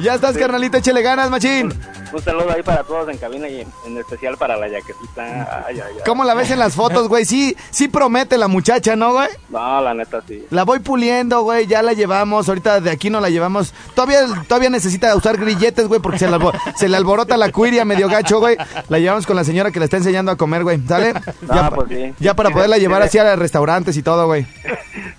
Ya 0.00 0.14
estás, 0.14 0.36
carnalito, 0.36 0.78
échele 0.78 1.02
ganas, 1.02 1.30
machín. 1.30 1.74
Un 2.12 2.22
saludo 2.22 2.50
ahí 2.52 2.62
para 2.62 2.82
todos 2.84 3.08
en 3.08 3.16
cabina 3.18 3.48
y 3.48 3.60
en, 3.86 3.98
especial 3.98 4.36
para 4.36 4.56
la 4.56 4.68
yaquetita. 4.68 5.64
Ay, 5.66 5.76
ay, 5.76 5.82
ay. 5.96 6.02
¿Cómo 6.04 6.24
la 6.24 6.34
ves 6.34 6.50
en 6.50 6.58
las 6.58 6.74
fotos, 6.74 7.08
güey? 7.08 7.24
Sí, 7.24 7.56
sí 7.70 7.88
promete 7.88 8.36
la 8.38 8.48
muchacha, 8.48 8.96
¿no, 8.96 9.12
güey? 9.12 9.28
No, 9.48 9.80
la 9.80 9.94
neta 9.94 10.22
sí. 10.26 10.44
La 10.50 10.64
voy 10.64 10.80
puliendo, 10.80 11.42
güey, 11.42 11.66
ya 11.66 11.82
la 11.82 11.92
llevamos, 11.92 12.48
ahorita 12.48 12.80
de 12.80 12.90
aquí 12.90 13.10
no 13.10 13.20
la 13.20 13.30
llevamos. 13.30 13.72
Todavía, 13.94 14.20
todavía 14.48 14.70
necesita 14.70 15.14
usar 15.14 15.36
grilletes, 15.36 15.86
güey, 15.88 16.00
porque 16.00 16.18
se 16.18 16.28
le, 16.28 16.36
albo- 16.36 16.52
se 16.76 16.88
le 16.88 16.96
alborota 16.96 17.36
la 17.36 17.52
cuiria 17.52 17.84
medio 17.84 18.08
gacho, 18.08 18.40
güey. 18.40 18.56
La 18.88 18.98
llevamos 18.98 19.26
con 19.26 19.36
la 19.36 19.44
señora 19.44 19.70
que 19.70 19.78
le 19.78 19.84
está 19.84 19.96
enseñando 19.98 20.32
a 20.32 20.36
comer, 20.36 20.62
güey, 20.64 20.80
¿sale? 20.86 21.14
Ah, 21.48 21.68
ya, 21.68 21.70
pues 21.70 21.88
sí. 21.88 22.14
ya 22.20 22.34
para 22.34 22.50
poderla 22.50 22.78
llevar 22.78 23.02
sí. 23.02 23.18
así 23.18 23.18
a 23.18 23.34
restaurantes 23.36 23.96
y 23.96 24.02
todo, 24.02 24.26
güey. 24.26 24.46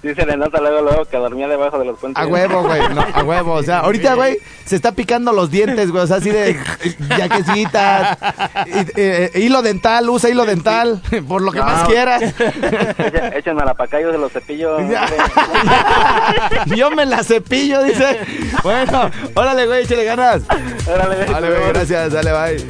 Sí 0.01 0.15
se 0.15 0.25
le 0.25 0.35
nota 0.35 0.59
luego, 0.59 0.81
luego 0.81 1.05
que 1.05 1.17
dormía 1.17 1.47
debajo 1.47 1.77
de 1.77 1.85
los 1.85 1.99
puentes. 1.99 2.21
A 2.21 2.25
huevo, 2.25 2.63
güey, 2.63 2.81
no, 2.89 3.01
a 3.13 3.23
huevo. 3.23 3.53
O 3.53 3.61
sea, 3.63 3.79
ahorita, 3.79 4.15
güey, 4.15 4.39
se 4.65 4.75
está 4.75 4.93
picando 4.93 5.31
los 5.31 5.51
dientes, 5.51 5.91
güey, 5.91 6.03
o 6.03 6.07
sea, 6.07 6.17
así 6.17 6.31
de 6.31 6.57
yaquecitas, 7.17 8.17
y- 8.65 8.85
eh, 8.99 9.31
hilo 9.35 9.61
dental, 9.61 10.09
usa 10.09 10.29
hilo 10.29 10.45
dental, 10.45 11.01
por 11.27 11.41
lo 11.41 11.51
que 11.51 11.59
No. 11.59 11.65
más 11.65 11.87
quieras. 11.87 12.21
Echa- 12.21 13.35
Échenme 13.37 13.61
para 13.61 13.83
acá, 13.83 13.99
yo 14.01 14.11
se 14.11 14.17
los 14.17 14.31
cepillo. 14.31 14.77
Yo 16.75 16.91
me 16.91 17.05
la 17.05 17.23
cepillo, 17.23 17.83
dice. 17.83 18.19
Bueno, 18.63 19.09
órale, 19.35 19.65
güey, 19.67 19.83
échale 19.83 20.03
ganas. 20.05 20.43
Órale, 20.87 21.49
güey, 21.49 21.67
gracias, 21.73 22.11
dale, 22.13 22.31
bye. 22.31 22.65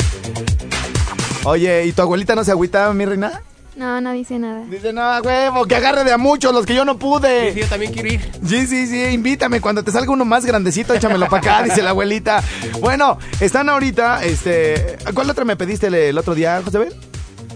Oye, 1.44 1.86
¿y 1.86 1.92
tu 1.92 2.02
abuelita 2.02 2.36
no 2.36 2.44
se 2.44 2.52
agüita, 2.52 2.92
mi 2.94 3.06
reina? 3.06 3.42
No, 3.76 4.02
no 4.02 4.12
dice 4.12 4.38
nada. 4.38 4.64
Dice, 4.70 4.92
no, 4.92 5.20
huevo, 5.22 5.66
que 5.66 5.76
agarre 5.76 6.04
de 6.04 6.12
a 6.12 6.18
muchos 6.18 6.54
los 6.54 6.66
que 6.66 6.76
yo 6.76 6.84
no 6.84 6.94
Sí, 6.94 6.98
sí, 7.00 7.06
pude. 7.06 7.54
yo 7.56 7.68
también 7.68 7.94
quiero 7.94 8.10
ir. 8.10 8.22
Sí, 8.46 8.68
sí, 8.68 8.86
sí, 8.86 9.02
invítame. 9.06 9.62
Cuando 9.62 9.82
te 9.84 9.92
salga 9.92 10.12
uno 10.12 10.26
más 10.26 10.46
grandecito, 10.46 10.94
échamelo 10.94 11.28
para 11.30 11.38
acá, 11.60 11.64
dice 11.64 11.82
la 11.82 11.92
abuelita. 11.92 12.44
Bueno, 12.82 13.18
están 13.40 13.70
ahorita, 13.70 14.24
este... 14.26 14.98
¿Cuál 15.14 15.30
otra 15.30 15.46
me 15.46 15.56
pediste 15.56 15.88
el, 15.88 15.96
el 15.96 16.18
otro 16.18 16.36
día, 16.36 16.62
José 16.64 16.80
Bel? 16.80 16.94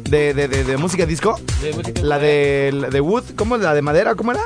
De, 0.10 0.34
de, 0.34 0.48
de, 0.48 0.64
de 0.64 0.78
música 0.78 1.06
disco. 1.06 1.38
De 1.62 1.74
música 1.74 2.02
La 2.02 2.18
de, 2.18 2.72
la 2.74 2.90
de 2.90 3.02
Wood, 3.02 3.24
¿cómo? 3.36 3.58
¿La 3.58 3.74
de 3.74 3.82
madera? 3.82 4.16
¿Cómo 4.16 4.32
era? 4.32 4.42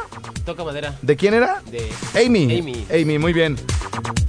Toca 0.45 0.63
madera. 0.63 0.95
¿De 1.03 1.15
quién 1.15 1.33
era? 1.35 1.61
De 1.69 1.87
Amy. 2.25 2.59
Amy. 2.59 2.85
Amy, 2.91 3.19
muy 3.19 3.33
bien. 3.33 3.57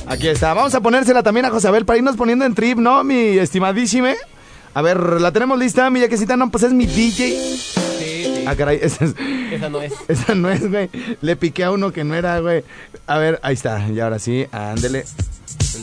Aquí 0.06 0.28
está. 0.28 0.52
Vamos 0.54 0.74
a 0.74 0.80
ponérsela 0.80 1.22
también 1.22 1.46
a 1.46 1.50
Josabel 1.50 1.86
para 1.86 1.96
irnos 1.98 2.16
poniendo 2.16 2.44
en 2.44 2.54
trip, 2.54 2.78
¿no? 2.78 3.02
Mi 3.04 3.38
estimadísime. 3.38 4.16
A 4.74 4.82
ver, 4.82 4.98
¿la 5.20 5.32
tenemos 5.32 5.58
lista, 5.58 5.88
mi 5.90 6.00
yaquecita? 6.00 6.36
No, 6.36 6.50
pues 6.50 6.64
es 6.64 6.72
mi 6.72 6.86
DJ. 6.86 7.30
Sí, 7.30 7.56
sí. 7.98 8.44
Ah, 8.46 8.54
caray, 8.56 8.78
esa, 8.82 9.04
es- 9.04 9.14
Esa 9.52 9.68
no 9.68 9.80
es. 9.82 9.92
esa 10.08 10.34
no 10.34 10.48
es, 10.50 10.68
güey. 10.70 10.88
Le 11.20 11.36
piqué 11.36 11.64
a 11.64 11.70
uno 11.72 11.92
que 11.92 12.04
no 12.04 12.14
era, 12.14 12.38
güey. 12.40 12.64
A 13.06 13.18
ver, 13.18 13.40
ahí 13.42 13.54
está. 13.54 13.86
Y 13.88 13.98
ahora 14.00 14.18
sí, 14.18 14.46
ándele. 14.52 15.04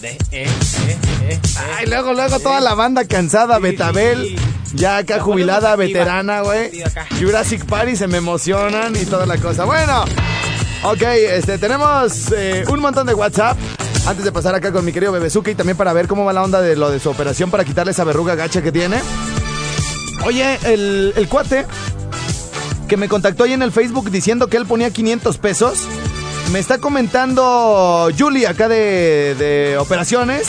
De, 0.02 0.10
eh, 0.10 0.18
eh, 0.32 0.48
eh, 0.88 0.98
eh. 1.30 1.40
Ay, 1.78 1.86
luego, 1.88 2.14
luego 2.14 2.40
toda 2.40 2.60
la 2.62 2.74
banda 2.76 3.06
cansada, 3.06 3.60
Betabel, 3.60 4.36
ya 4.74 4.98
acá 4.98 5.18
La 5.18 5.24
jubilada, 5.24 5.76
veterana, 5.76 6.42
güey. 6.42 6.72
Jurassic 7.20 7.66
Party 7.66 7.96
se 7.96 8.08
me 8.08 8.18
emocionan 8.18 8.96
y 8.96 9.06
toda 9.06 9.26
la 9.26 9.38
cosa. 9.38 9.66
Bueno, 9.66 10.04
ok, 10.84 11.02
este, 11.02 11.58
tenemos 11.58 12.32
eh, 12.36 12.64
un 12.70 12.80
montón 12.80 13.08
de 13.08 13.14
WhatsApp. 13.14 13.58
Antes 14.08 14.24
de 14.24 14.32
pasar 14.32 14.56
acá 14.56 14.72
con 14.72 14.86
mi 14.86 14.94
querido 14.94 15.12
Bebezuka 15.12 15.52
y 15.52 15.56
también 15.56 15.76
para 15.76 15.92
ver 15.92 16.08
cómo 16.08 16.24
va 16.24 16.32
la 16.32 16.42
onda 16.42 16.62
de 16.62 16.78
lo 16.78 16.90
de 16.90 17.00
su 17.00 17.10
operación 17.10 17.52
para 17.52 17.66
quitarle 17.66 17.92
esa 17.92 18.06
verruga 18.06 18.36
gacha 18.36 18.62
que 18.62 18.72
tiene. 18.72 19.02
Oye, 20.26 20.58
el, 20.64 21.14
el 21.16 21.28
cuate 21.28 21.66
que 22.88 22.96
me 22.96 23.10
contactó 23.10 23.44
ahí 23.44 23.52
en 23.52 23.62
el 23.62 23.74
Facebook 23.74 24.10
diciendo 24.10 24.48
que 24.48 24.56
él 24.56 24.66
ponía 24.66 24.92
500 24.92 25.38
pesos. 25.40 25.80
Me 26.54 26.60
está 26.60 26.78
comentando 26.78 28.08
Julie 28.18 28.48
acá 28.48 28.70
de, 28.70 29.36
de 29.38 29.78
operaciones 29.78 30.48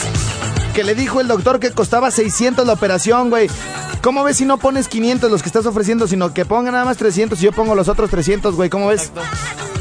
que 0.73 0.85
le 0.85 0.95
dijo 0.95 1.19
el 1.19 1.27
doctor 1.27 1.59
que 1.59 1.71
costaba 1.71 2.11
600 2.11 2.65
la 2.65 2.71
operación, 2.71 3.29
güey. 3.29 3.49
¿Cómo 4.01 4.23
ves 4.23 4.37
si 4.37 4.45
no 4.45 4.57
pones 4.57 4.87
500 4.87 5.29
los 5.29 5.41
que 5.41 5.49
estás 5.49 5.65
ofreciendo, 5.65 6.07
sino 6.07 6.33
que 6.33 6.45
ponga 6.45 6.71
nada 6.71 6.85
más 6.85 6.95
300 6.95 7.37
y 7.41 7.43
yo 7.43 7.51
pongo 7.51 7.75
los 7.75 7.89
otros 7.89 8.09
300, 8.09 8.55
güey? 8.55 8.69
¿Cómo 8.69 8.87
ves? 8.87 9.11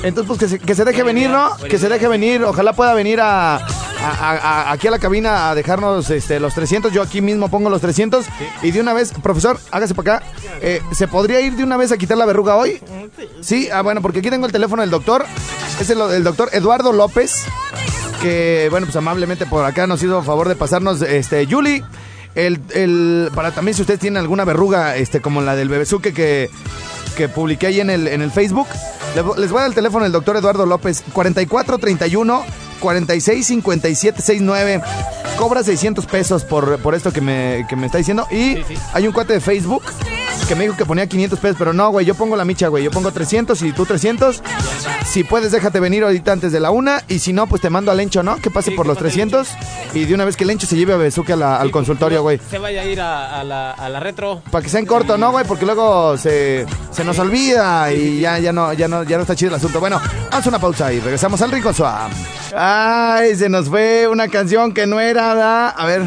Entonces, 0.02 0.24
pues 0.26 0.38
que 0.38 0.48
se, 0.48 0.58
que 0.58 0.74
se 0.74 0.84
deje 0.84 1.02
Buena 1.02 1.14
venir, 1.20 1.30
idea, 1.30 1.48
¿no? 1.60 1.68
Que 1.68 1.78
se 1.78 1.88
deje 1.88 2.06
venir. 2.08 2.44
Ojalá 2.44 2.72
pueda 2.72 2.94
venir 2.94 3.20
a, 3.20 3.56
a- 3.56 3.60
a- 4.00 4.36
a- 4.38 4.72
aquí 4.72 4.86
a 4.86 4.90
la 4.92 4.98
cabina 4.98 5.50
a 5.50 5.54
dejarnos 5.54 6.08
este, 6.10 6.38
los 6.38 6.54
300. 6.54 6.92
Yo 6.92 7.02
aquí 7.02 7.20
mismo 7.20 7.50
pongo 7.50 7.68
los 7.68 7.80
300. 7.80 8.24
Y 8.62 8.70
de 8.70 8.80
una 8.80 8.92
vez, 8.92 9.12
profesor, 9.22 9.58
hágase 9.72 9.94
para 9.94 10.16
acá. 10.18 10.26
Eh, 10.60 10.80
¿Se 10.92 11.08
podría 11.08 11.40
ir 11.40 11.54
de 11.56 11.64
una 11.64 11.76
vez 11.76 11.90
a 11.90 11.96
quitar 11.98 12.16
la 12.16 12.26
verruga 12.26 12.54
hoy? 12.56 12.80
Sí, 13.40 13.68
ah, 13.72 13.82
bueno, 13.82 14.00
porque 14.00 14.20
aquí 14.20 14.30
tengo 14.30 14.46
el 14.46 14.52
teléfono 14.52 14.82
del 14.82 14.90
doctor. 14.90 15.24
Es 15.80 15.90
el, 15.90 16.00
el 16.00 16.22
doctor 16.24 16.48
Eduardo 16.52 16.92
López. 16.92 17.44
Que, 18.22 18.68
bueno, 18.70 18.86
pues 18.86 18.96
amablemente 18.96 19.46
por 19.46 19.64
acá 19.64 19.86
nos 19.86 20.02
hizo 20.02 20.22
favor 20.22 20.48
de 20.48 20.56
pasarnos, 20.56 21.02
este, 21.02 21.46
Yuli. 21.46 21.84
El, 22.34 22.60
el, 22.74 23.30
para 23.34 23.50
también 23.52 23.74
si 23.74 23.82
ustedes 23.82 23.98
tienen 24.00 24.18
alguna 24.18 24.44
verruga, 24.44 24.96
este, 24.96 25.20
como 25.20 25.40
la 25.40 25.56
del 25.56 25.68
bebezuque 25.68 26.12
que, 26.12 26.50
que 27.18 27.28
publiqué 27.28 27.66
ahí 27.66 27.80
en 27.80 27.90
el, 27.90 28.06
en 28.06 28.22
el 28.22 28.30
Facebook. 28.30 28.68
Les 29.36 29.50
voy 29.50 29.58
a 29.58 29.62
dar 29.62 29.68
el 29.70 29.74
teléfono 29.74 30.04
del 30.04 30.12
doctor 30.12 30.36
Eduardo 30.36 30.64
López, 30.64 31.02
4431 31.12 32.44
465769. 32.80 34.80
Cobra 35.36 35.64
600 35.64 36.06
pesos 36.06 36.44
por, 36.44 36.78
por 36.78 36.94
esto 36.94 37.12
que 37.12 37.20
me, 37.20 37.66
que 37.68 37.74
me 37.74 37.86
está 37.86 37.98
diciendo. 37.98 38.28
Y 38.30 38.54
Sí, 38.54 38.64
sí. 38.68 38.74
hay 38.92 39.08
un 39.08 39.12
cuate 39.12 39.32
de 39.32 39.40
Facebook 39.40 39.82
que 40.46 40.54
me 40.54 40.64
dijo 40.64 40.76
que 40.76 40.84
ponía 40.86 41.06
500 41.06 41.38
pesos, 41.38 41.56
pero 41.58 41.72
no, 41.72 41.90
güey, 41.90 42.06
yo 42.06 42.14
pongo 42.14 42.36
la 42.36 42.44
micha, 42.44 42.68
güey. 42.68 42.84
Yo 42.84 42.90
pongo 42.90 43.12
300 43.12 43.60
y 43.62 43.72
tú 43.72 43.84
300. 43.86 44.42
Si 45.06 45.24
puedes, 45.24 45.52
déjate 45.52 45.80
venir 45.80 46.04
ahorita 46.04 46.32
antes 46.32 46.52
de 46.52 46.60
la 46.60 46.70
una. 46.70 47.02
Y 47.08 47.18
si 47.18 47.32
no, 47.32 47.46
pues 47.46 47.60
te 47.62 47.70
mando 47.70 47.90
al 47.90 47.96
Lencho, 47.96 48.22
¿no? 48.22 48.36
Que 48.36 48.50
pase 48.50 48.70
Sí, 48.70 48.76
por 48.76 48.84
que 48.84 48.88
los 48.88 48.98
pase 48.98 49.08
el 49.22 49.30
300. 49.30 49.48
Y 49.94 50.04
de 50.04 50.14
una 50.14 50.24
vez 50.24 50.36
que 50.36 50.44
el 50.44 50.48
Lencho 50.48 50.66
se 50.66 50.76
lleve 50.76 50.92
a 50.92 50.96
Besuque 50.96 51.32
al 51.32 51.42
Sí, 51.42 51.70
consultorio, 51.70 52.22
güey. 52.22 52.40
Se 52.50 52.58
vaya 52.58 52.82
a 52.82 52.84
ir 52.84 53.00
a, 53.00 53.40
a 53.40 53.44
la, 53.44 53.70
a 53.72 53.88
la 53.88 54.00
retro. 54.00 54.42
Para 54.50 54.62
que 54.62 54.68
sea 54.70 54.80
en 54.80 54.86
corto, 54.86 55.16
¿no, 55.18 55.30
güey? 55.30 55.44
Porque 55.46 55.64
luego 55.66 56.16
se, 56.16 56.66
se 56.90 57.04
nos 57.04 57.18
olvida 57.18 57.92
y 57.92 58.20
ya, 58.20 58.38
ya, 58.38 58.52
no, 58.52 58.72
ya, 58.72 58.88
no, 58.88 59.02
ya 59.04 59.16
no 59.16 59.22
está 59.22 59.34
chido 59.34 59.50
el 59.50 59.54
asunto. 59.56 59.80
Bueno, 59.80 60.00
a 60.30 60.46
una 60.46 60.58
pausa 60.58 60.92
y 60.92 61.00
regresamos 61.00 61.40
al 61.42 61.50
Rico 61.50 61.72
Suave. 61.72 62.12
Ay, 62.56 63.34
se 63.36 63.48
nos 63.48 63.68
fue 63.68 64.08
una 64.08 64.28
canción 64.28 64.72
que 64.72 64.86
no 64.86 65.00
era, 65.00 65.28
¿verdad? 65.34 65.74
A 65.76 65.86
ver. 65.86 66.02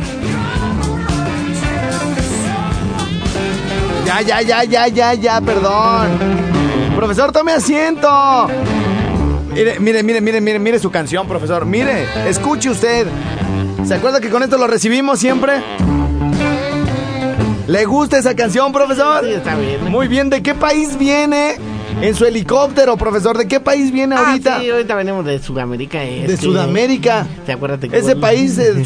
Ya, 4.12 4.22
ya, 4.22 4.42
ya, 4.42 4.64
ya, 4.66 4.88
ya, 4.90 5.14
ya, 5.14 5.40
perdón. 5.42 6.10
Profesor, 6.98 7.32
tome 7.32 7.54
asiento. 7.54 8.10
Mire, 9.54 9.80
mire, 9.80 10.04
mire, 10.04 10.20
mire, 10.22 10.42
mire, 10.42 10.60
mire 10.60 10.80
su 10.80 10.92
canción, 10.92 11.28
profesor. 11.28 11.66
Mire, 11.66 12.06
escuche 12.28 12.70
usted. 12.70 13.08
¿Se 13.86 13.94
acuerda 13.96 14.20
que 14.20 14.30
con 14.30 14.44
esto 14.44 14.58
lo 14.58 14.68
recibimos 14.68 15.18
siempre? 15.20 15.54
¿Le 17.68 17.86
gusta 17.86 18.18
esa 18.18 18.36
canción, 18.36 18.74
profesor? 18.74 19.24
Sí, 19.24 19.32
está 19.32 19.56
bien. 19.56 19.90
Muy 19.90 20.10
bien, 20.10 20.30
¿de 20.30 20.44
qué 20.44 20.54
país 20.56 20.98
viene? 20.98 21.56
En 22.02 22.14
su 22.14 22.26
helicóptero, 22.26 22.98
profesor, 22.98 23.38
¿de 23.38 23.48
qué 23.48 23.60
país 23.62 23.92
viene 23.92 24.16
Ah, 24.18 24.26
ahorita? 24.30 24.60
sí, 24.60 24.70
ahorita 24.70 24.96
venimos 24.96 25.26
de 25.26 25.40
Sudamérica. 25.40 26.00
De 26.00 26.26
que- 26.26 26.38
Sudamérica. 26.38 27.28
¿Te 27.46 27.54
acuerdas 27.54 27.80
Ese 27.92 28.16
país 28.18 28.58
de 28.58 28.84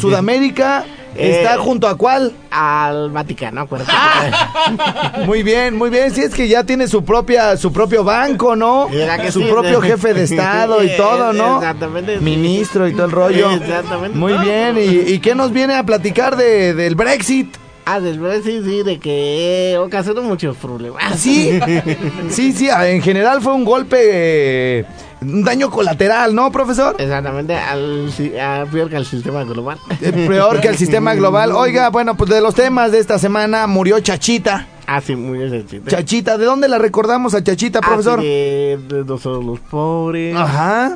Eh, 1.18 1.40
está 1.42 1.58
junto 1.58 1.88
a 1.88 1.96
cuál? 1.96 2.32
Al 2.50 3.10
Vaticano, 3.10 3.62
acuérdate. 3.62 3.92
Muy 5.26 5.42
bien, 5.42 5.76
muy 5.76 5.90
bien. 5.90 6.10
Sí, 6.12 6.20
es 6.22 6.34
que 6.34 6.48
ya 6.48 6.64
tiene 6.64 6.88
su 6.88 7.04
propia, 7.04 7.56
su 7.56 7.72
propio 7.72 8.04
banco, 8.04 8.56
¿no? 8.56 8.88
¿Verdad 8.88 9.20
que 9.20 9.32
Su 9.32 9.40
sí? 9.40 9.46
propio 9.50 9.80
jefe 9.80 10.14
de 10.14 10.24
estado 10.24 10.82
y 10.82 10.96
todo, 10.96 11.32
¿no? 11.32 11.56
Exactamente. 11.58 12.18
Ministro 12.18 12.86
y 12.88 12.92
todo 12.92 13.06
el 13.06 13.12
rollo. 13.12 13.50
Exactamente. 13.52 14.16
Muy 14.16 14.34
bien. 14.38 14.76
¿Y, 14.78 15.12
y 15.12 15.18
qué 15.20 15.34
nos 15.34 15.52
viene 15.52 15.74
a 15.74 15.84
platicar 15.84 16.36
de, 16.36 16.74
del 16.74 16.94
Brexit? 16.94 17.56
Ah, 17.88 18.00
del 18.00 18.18
Brexit, 18.18 18.64
sí, 18.64 18.82
de 18.82 18.98
que 18.98 19.76
ocasionó 19.80 20.22
muchos 20.22 20.56
problemas. 20.56 21.02
¿Ah, 21.04 21.16
sí? 21.16 21.58
Sí, 22.30 22.52
sí, 22.52 22.68
ah, 22.68 22.88
en 22.88 23.00
general 23.00 23.40
fue 23.40 23.52
un 23.52 23.64
golpe, 23.64 23.96
eh, 24.00 24.84
un 25.22 25.44
daño 25.44 25.70
colateral, 25.70 26.34
¿no, 26.34 26.50
profesor? 26.52 26.96
Exactamente, 26.98 27.54
al, 27.56 28.10
si- 28.12 28.36
a- 28.38 28.66
peor 28.70 28.88
que 28.90 28.96
al 28.96 29.06
sistema 29.06 29.44
global. 29.44 29.78
Eh, 30.00 30.26
Peor 30.28 30.60
que 30.60 30.68
el 30.68 30.76
sistema 30.76 31.14
global. 31.16 31.52
Oiga, 31.52 31.88
bueno, 31.90 32.16
pues 32.16 32.30
de 32.30 32.40
los 32.40 32.54
temas 32.54 32.92
de 32.92 32.98
esta 32.98 33.18
semana 33.18 33.66
murió 33.66 33.98
Chachita. 34.00 34.66
Ah, 34.88 35.00
sí, 35.00 35.16
muy 35.16 35.50
sencillo. 35.50 35.82
Chachita, 35.88 36.38
¿de 36.38 36.44
dónde 36.44 36.68
la 36.68 36.78
recordamos 36.78 37.34
a 37.34 37.42
Chachita, 37.42 37.80
profesor? 37.80 38.20
de, 38.20 38.78
de 38.88 39.04
nosotros 39.04 39.44
los 39.44 39.58
pobres. 39.58 40.36
Ajá. 40.36 40.94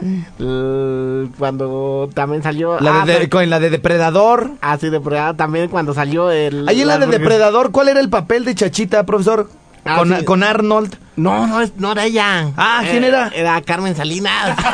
Cuando 1.39 2.09
también 2.15 2.43
salió. 2.43 2.79
La 2.81 3.03
ah, 3.03 3.07
de, 3.07 3.13
de- 3.13 3.19
pero- 3.21 3.31
con 3.31 3.51
la 3.51 3.59
de 3.61 3.71
Depredador. 3.71 4.53
ah, 4.61 4.77
sí, 4.79 4.91
Depredador. 4.91 5.37
También 5.37 5.69
cuando 5.69 5.95
salió 5.95 6.31
el. 6.31 6.69
Ahí 6.69 6.83
en 6.83 6.89
la 6.89 6.99
de 6.99 7.07
Depredador, 7.07 7.71
¿cuál 7.71 7.89
era 7.89 8.01
el 8.01 8.09
papel 8.11 8.45
de 8.45 8.55
Chachita, 8.55 9.05
profesor? 9.05 9.49
Ah, 9.85 9.97
con, 9.99 10.17
sí. 10.19 10.25
con 10.25 10.43
Arnold. 10.43 10.97
No, 11.17 11.47
no, 11.47 11.61
es- 11.61 11.73
no 11.77 11.93
era 11.93 12.05
ella. 12.05 12.49
Ah, 12.57 12.83
¿quién 12.89 13.05
Eh, 13.05 13.09
era? 13.09 13.29
Era 13.35 13.61
Carmen 13.63 13.95
Salinas. 13.97 14.57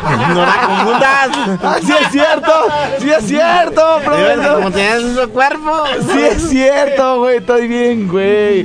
No 0.00 0.46
la 0.46 0.66
confundas. 0.66 1.28
Ah, 1.62 1.76
sí 1.84 1.92
es 1.92 2.10
cierto, 2.10 2.52
sí 3.00 3.10
es 3.10 3.24
cierto, 3.26 3.82
Como 4.02 4.16
profesor. 4.16 4.72
tenías 4.72 4.94
el 4.94 5.04
mismo 5.04 5.28
cuerpo. 5.28 5.84
Sí 6.12 6.18
es 6.20 6.48
cierto, 6.48 7.18
güey, 7.18 7.36
estoy 7.38 7.68
bien, 7.68 8.08
güey. 8.08 8.64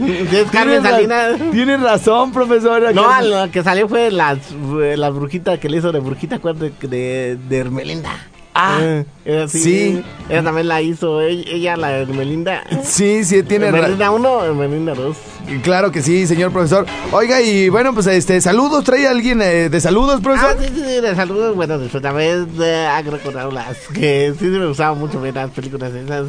Carmen 0.51 0.81
Salinas. 0.81 1.33
Tienes 1.51 1.81
razón, 1.81 2.31
profesor. 2.31 2.93
No, 2.93 3.03
Carmen- 3.09 3.29
lo 3.45 3.51
que 3.51 3.63
salió 3.63 3.89
fue 3.89 4.11
las, 4.11 4.37
las 4.51 5.13
brujitas 5.13 5.59
que 5.59 5.67
le 5.67 5.77
hizo 5.77 5.91
de 5.91 5.99
brujita, 5.99 6.35
acuérdate, 6.37 6.87
de, 6.87 7.37
de 7.49 7.57
Hermelinda. 7.57 8.11
Ah, 8.57 8.77
Eh, 8.81 9.05
ella 9.25 9.47
sí, 9.49 9.59
sí. 9.59 10.03
Ella 10.29 10.43
también 10.43 10.67
la 10.69 10.81
hizo, 10.81 11.19
ella, 11.21 11.75
la 11.75 11.91
Hermelinda. 11.99 12.63
Sí, 12.83 13.23
sí, 13.25 13.43
tiene 13.43 13.65
razón. 13.65 13.79
Hermelinda 13.79 14.11
1, 14.11 14.45
Hermelinda 14.45 14.93
2. 14.93 15.17
Claro 15.61 15.91
que 15.91 16.01
sí, 16.01 16.25
señor 16.25 16.51
profesor. 16.51 16.85
Oiga, 17.11 17.41
y 17.41 17.69
bueno, 17.69 17.93
pues 17.93 18.07
este, 18.07 18.39
saludos, 18.41 18.83
¿trae 18.83 19.07
alguien 19.07 19.41
eh, 19.41 19.69
de 19.69 19.81
saludos, 19.81 20.15
Ah, 20.19 20.23
profesor? 20.23 20.57
sí, 20.59 20.67
sí, 20.73 20.81
sí, 20.83 21.01
de 21.01 21.15
saludos. 21.15 21.55
Bueno, 21.55 21.77
después 21.77 22.01
también 22.01 22.47
eh, 22.59 22.87
han 22.89 23.05
recordado 23.11 23.51
las 23.51 23.77
que 23.93 24.31
sí, 24.33 24.39
sí 24.39 24.45
me 24.45 24.65
gustaba 24.67 24.95
mucho 24.95 25.19
ver 25.21 25.35
las 25.35 25.51
películas 25.51 25.93
esas. 25.93 26.27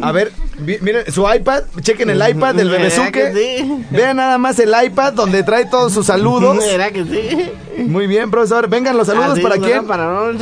A 0.00 0.10
ver, 0.10 0.32
vi- 0.60 0.78
miren 0.80 1.12
su 1.12 1.24
iPad, 1.32 1.64
chequen 1.82 2.10
el 2.10 2.16
iPad 2.30 2.54
del 2.54 2.70
¿Verdad 2.70 2.88
Bebezuque. 2.88 3.32
que 3.32 3.58
sí? 3.60 3.84
Vean 3.90 4.16
nada 4.16 4.38
más 4.38 4.58
el 4.58 4.72
iPad 4.84 5.12
donde 5.12 5.42
trae 5.44 5.66
todos 5.66 5.92
sus 5.92 6.06
saludos. 6.06 6.56
¿Verdad 6.58 6.90
que 6.92 7.04
sí? 7.04 7.82
Muy 7.84 8.06
bien, 8.08 8.30
profesor. 8.30 8.68
Vengan 8.68 8.96
los 8.96 9.06
saludos 9.06 9.32
Así, 9.34 9.40
para 9.42 9.58
quién. 9.58 9.86
Para 9.86 10.30
el 10.30 10.38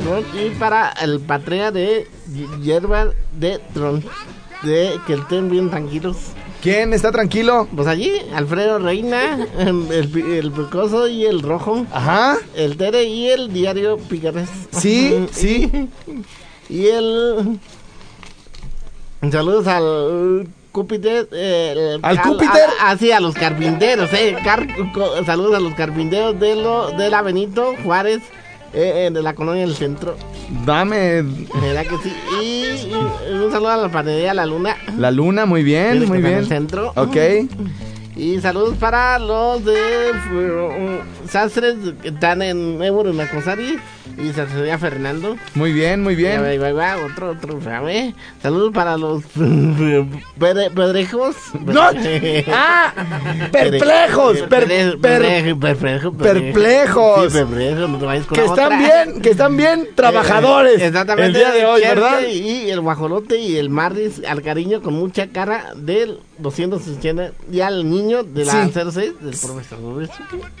Ron 0.00 0.24
y 0.34 0.50
para 0.62 0.90
el 1.02 1.20
patria 1.20 1.70
de 1.70 2.06
Hierba 2.62 3.08
de 3.32 3.58
Tron. 3.74 4.02
De 4.62 4.92
que 5.06 5.14
estén 5.14 5.50
bien 5.50 5.70
tranquilos. 5.70 6.16
¿Quién 6.62 6.92
está 6.92 7.10
tranquilo? 7.10 7.66
Pues 7.74 7.88
allí, 7.88 8.12
Alfredo 8.32 8.78
Reina, 8.78 9.44
em, 9.58 9.90
el, 9.90 10.16
el 10.16 10.52
Picoso 10.52 11.08
y 11.08 11.26
el 11.26 11.42
Rojo, 11.42 11.84
Ajá. 11.92 12.36
el 12.54 12.76
Tere 12.76 13.02
y 13.04 13.28
el 13.28 13.52
Diario 13.52 13.96
Picares. 13.98 14.48
Sí, 14.70 15.26
sí. 15.32 15.88
Y 16.68 16.86
el. 16.86 17.58
Saludos 19.30 19.66
al. 19.66 20.48
Cúpiter, 20.70 21.28
eh, 21.32 21.74
el- 21.96 22.00
¿Al 22.02 22.22
Cúpiter? 22.22 22.62
Ah, 22.80 22.96
sí, 22.98 23.12
a 23.12 23.20
los 23.20 23.34
carpinteros, 23.34 24.10
eh. 24.14 24.38
car- 24.42 24.66
co- 24.94 25.22
saludos 25.26 25.54
a 25.56 25.60
los 25.60 25.74
carpinteros 25.74 26.40
de, 26.40 26.56
lo, 26.56 26.92
de 26.92 27.10
la 27.10 27.20
Benito 27.20 27.74
Juárez, 27.84 28.22
eh, 28.72 29.04
eh, 29.06 29.10
de 29.12 29.20
la 29.22 29.34
colonia 29.34 29.66
del 29.66 29.74
centro. 29.76 30.16
Dame 30.66 31.22
¿Verdad 31.22 31.82
que 31.86 31.96
sí? 32.02 32.12
Y, 32.40 32.90
y 32.90 32.94
un 33.34 33.50
saludo 33.50 33.70
a 33.70 33.76
la 33.78 33.88
panadería 33.88 34.34
La 34.34 34.46
Luna. 34.46 34.76
la 34.98 35.10
luna, 35.10 35.46
muy 35.46 35.62
bien, 35.62 35.98
muy 35.98 36.02
estar 36.04 36.16
en 36.16 36.22
bien. 36.22 36.38
el 36.38 36.46
centro. 36.46 36.92
Ok. 36.96 37.16
Y 38.14 38.40
saludos 38.40 38.76
para 38.78 39.18
los 39.18 39.64
de 39.64 39.72
uh, 39.72 41.28
sastres 41.28 41.76
que 42.02 42.08
están 42.08 42.42
en 42.42 42.82
Ebro, 42.82 43.10
en 43.10 43.20
Acosari. 43.20 43.78
Y 44.18 44.30
Sastrería 44.34 44.76
Fernando. 44.78 45.36
Muy 45.54 45.72
bien, 45.72 46.02
muy 46.02 46.14
Ya 46.16 46.38
va, 46.38 46.48
bien. 46.50 46.76
va, 46.76 46.96
otro, 46.98 47.30
otro, 47.30 47.62
¿sabe? 47.62 48.14
Saludos 48.42 48.70
para 48.74 48.98
los 48.98 49.22
pedre- 50.38 50.70
pedrejos. 50.70 51.34
No. 51.64 51.82
Ah, 52.54 52.92
perplejos, 53.50 54.38
per- 54.42 54.66
Perplejos, 54.68 55.58
per- 55.58 55.58
perplejos, 55.58 56.14
perplejos. 56.16 57.32
Sí, 57.32 57.38
no 57.38 57.98
que 58.28 58.40
están 58.44 58.50
otra. 58.50 58.78
bien, 58.78 59.22
que 59.22 59.30
están 59.30 59.56
bien 59.56 59.88
trabajadores. 59.94 60.80
Eh, 60.80 60.86
Exactamente. 60.88 61.26
El 61.28 61.32
día 61.34 61.50
de 61.52 61.64
hoy, 61.64 61.80
¿verdad? 61.80 62.20
Y 62.28 62.68
el 62.70 62.80
guajolote 62.80 63.38
y 63.38 63.56
el 63.56 63.70
marris 63.70 64.20
al 64.28 64.42
cariño 64.42 64.82
con 64.82 64.92
mucha 64.94 65.28
cara 65.28 65.72
del 65.74 66.18
280 66.42 67.32
y 67.50 67.60
al 67.60 67.88
niño 67.88 68.22
de 68.24 68.44
la 68.44 68.52
Sí. 68.66 68.72
06 68.72 68.94
del 69.20 69.36
profesor. 69.36 70.08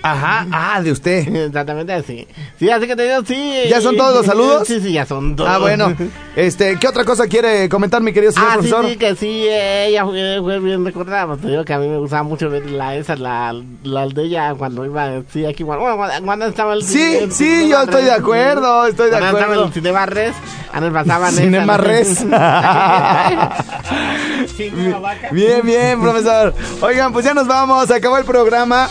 Ajá, 0.02 0.46
ah, 0.52 0.80
de 0.82 0.92
usted. 0.92 1.28
Exactamente 1.46 1.92
así. 1.92 2.26
Sí, 2.58 2.70
así 2.70 2.86
que 2.86 2.96
te 2.96 3.02
digo, 3.02 3.24
sí. 3.26 3.64
¿Ya 3.68 3.80
son 3.80 3.96
todos 3.96 4.14
los 4.14 4.26
saludos? 4.32 4.66
Sí, 4.66 4.80
sí, 4.80 4.92
ya 4.92 5.04
son 5.04 5.36
todos. 5.36 5.50
Ah, 5.50 5.58
bueno. 5.58 5.94
Este, 6.34 6.78
¿qué 6.78 6.88
otra 6.88 7.04
cosa 7.04 7.26
quiere 7.26 7.68
comentar, 7.68 8.00
mi 8.02 8.10
querido 8.12 8.32
señor 8.32 8.48
Ah, 8.48 8.52
sí, 8.62 8.68
profesor? 8.68 8.88
sí, 8.88 8.96
que 8.96 9.14
sí, 9.16 9.44
eh, 9.46 9.88
ella 9.88 10.06
fue, 10.06 10.38
fue 10.40 10.58
bien 10.60 10.82
recordada. 10.82 11.26
Pues 11.26 11.42
te 11.42 11.48
digo 11.48 11.62
que 11.64 11.74
a 11.74 11.78
mí 11.78 11.86
me 11.88 11.98
gustaba 11.98 12.22
mucho 12.22 12.48
ver 12.48 12.64
la 12.70 12.96
esa, 12.96 13.16
la, 13.16 13.54
la 13.82 14.06
de 14.08 14.22
ella 14.24 14.54
cuando 14.56 14.86
iba, 14.86 15.22
sí, 15.30 15.44
aquí, 15.44 15.62
bueno, 15.62 15.82
cuando, 15.96 16.24
cuando 16.24 16.46
estaba 16.46 16.72
el 16.72 16.82
Sí, 16.84 17.16
el 17.16 17.32
sí, 17.32 17.68
yo 17.68 17.82
estoy 17.82 18.04
de 18.04 18.12
acuerdo, 18.12 18.86
estoy 18.86 19.06
de 19.10 19.18
Cuando 19.18 19.26
estaba 19.28 19.44
acuerdo. 19.44 19.64
el 19.66 19.72
Cinema 19.74 20.06
Res, 20.06 20.34
a 20.72 20.80
nos 20.80 20.92
pasaban 20.92 21.34
Cinema 21.34 21.74
esa, 21.74 21.82
Res. 21.82 22.24
Bien, 25.32 25.60
bien, 25.64 26.00
profesor. 26.00 26.54
Oigan, 26.80 27.12
pues 27.12 27.24
ya 27.24 27.34
nos 27.34 27.46
vamos, 27.46 27.90
acabó 27.90 28.18
el 28.18 28.24
programa. 28.24 28.88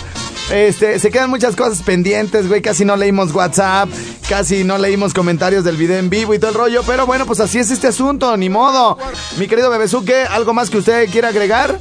Este, 0.52 1.00
se 1.00 1.12
quedan 1.12 1.30
muchas 1.30 1.56
cosas 1.56 1.82
pendientes, 1.84 2.48
güey. 2.48 2.62
Casi 2.62 2.84
no 2.84 2.96
leímos 2.98 3.34
WhatsApp, 3.34 3.90
casi 4.32 4.64
no 4.64 4.78
leímos 4.78 5.14
comentarios 5.14 5.66
del 5.66 5.76
video 5.76 5.98
en 5.98 6.10
vivo 6.10 6.34
y 6.34 6.40
todo 6.40 6.52
el 6.52 6.56
rollo. 6.56 6.84
Pero 6.88 7.06
bueno, 7.06 7.26
pues 7.26 7.42
así 7.42 7.60
es 7.60 7.70
este 7.70 7.88
asunto, 7.88 8.38
ni 8.38 8.48
modo. 8.48 8.98
Mi 9.38 9.46
querido 9.46 9.70
Bebezuque, 9.70 10.22
¿algo 10.24 10.54
más 10.54 10.70
que 10.70 10.78
usted 10.78 11.10
quiera 11.10 11.28
agregar? 11.28 11.78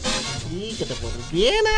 Sí, 0.50 0.74
que 0.76 0.84
te 0.84 0.94
viena. 1.30 1.70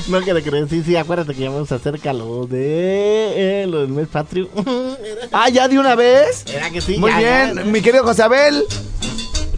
no 0.08 0.20
que 0.22 0.32
te 0.32 0.42
crees, 0.42 0.70
sí, 0.70 0.82
sí, 0.82 0.96
acuérdate 0.96 1.34
que 1.34 1.42
ya 1.42 1.50
vamos 1.50 1.70
acerca 1.70 2.14
lo 2.14 2.46
de 2.46 3.64
eh, 3.64 3.66
lo 3.68 3.80
del 3.80 3.88
mes 3.88 4.08
patrio. 4.08 4.48
Ah, 5.30 5.50
ya 5.50 5.68
de 5.68 5.78
una 5.78 5.94
vez. 5.94 6.44
Era 6.46 6.70
que 6.70 6.80
sí, 6.80 6.96
Muy 6.96 7.10
ya, 7.10 7.18
bien, 7.18 7.54
ya. 7.56 7.64
mi 7.64 7.82
querido 7.82 8.02
José 8.04 8.22
Abel. 8.22 8.64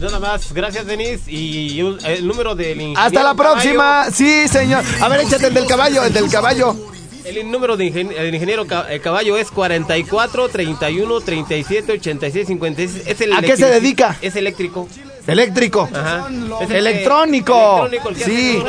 Nada 0.01 0.19
más, 0.19 0.51
gracias 0.51 0.85
Denis 0.85 1.21
y 1.29 1.79
el 1.79 2.27
número 2.27 2.55
del 2.55 2.93
Hasta 2.97 3.23
la 3.23 3.29
Caballo- 3.33 3.37
próxima. 3.37 4.11
Sí, 4.11 4.49
señor. 4.49 4.83
A 4.99 5.07
ver, 5.07 5.21
échate 5.21 5.47
el 5.47 5.53
del 5.53 5.65
caballo, 5.65 6.03
el 6.03 6.11
del 6.11 6.29
caballo. 6.29 6.75
El 7.37 7.51
número 7.51 7.77
de 7.77 7.85
ingen- 7.85 8.11
el 8.17 8.33
ingeniero 8.33 8.65
Ca- 8.67 8.87
Caballo 9.01 9.37
es 9.37 9.51
44 9.51 10.49
31 10.49 11.21
37 11.21 11.91
86 11.93 12.47
56. 12.47 13.03
Es 13.07 13.21
el 13.21 13.33
¿A 13.33 13.41
qué 13.41 13.55
se 13.57 13.65
dedica? 13.67 14.17
Es 14.21 14.35
eléctrico. 14.35 14.87
Eléctrico. 15.27 15.87
Ajá. 15.93 16.27
Es 16.61 16.69
el- 16.69 16.75
Electrónico. 16.77 17.85
electrónico, 17.85 18.09
el 18.09 18.15
que 18.15 18.23
Sí. 18.25 18.63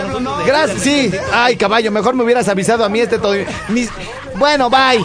Gracias. 0.47 0.83
Sí. 0.83 1.11
Ay, 1.33 1.57
caballo, 1.57 1.91
mejor 1.91 2.15
me 2.15 2.25
hubieras 2.25 2.49
avisado 2.49 2.85
a 2.85 2.89
mí 2.89 3.01
este 3.01 3.19
todo. 3.19 3.35
Ni- 3.69 3.89
Bueno, 4.37 4.69
bye. 4.71 5.05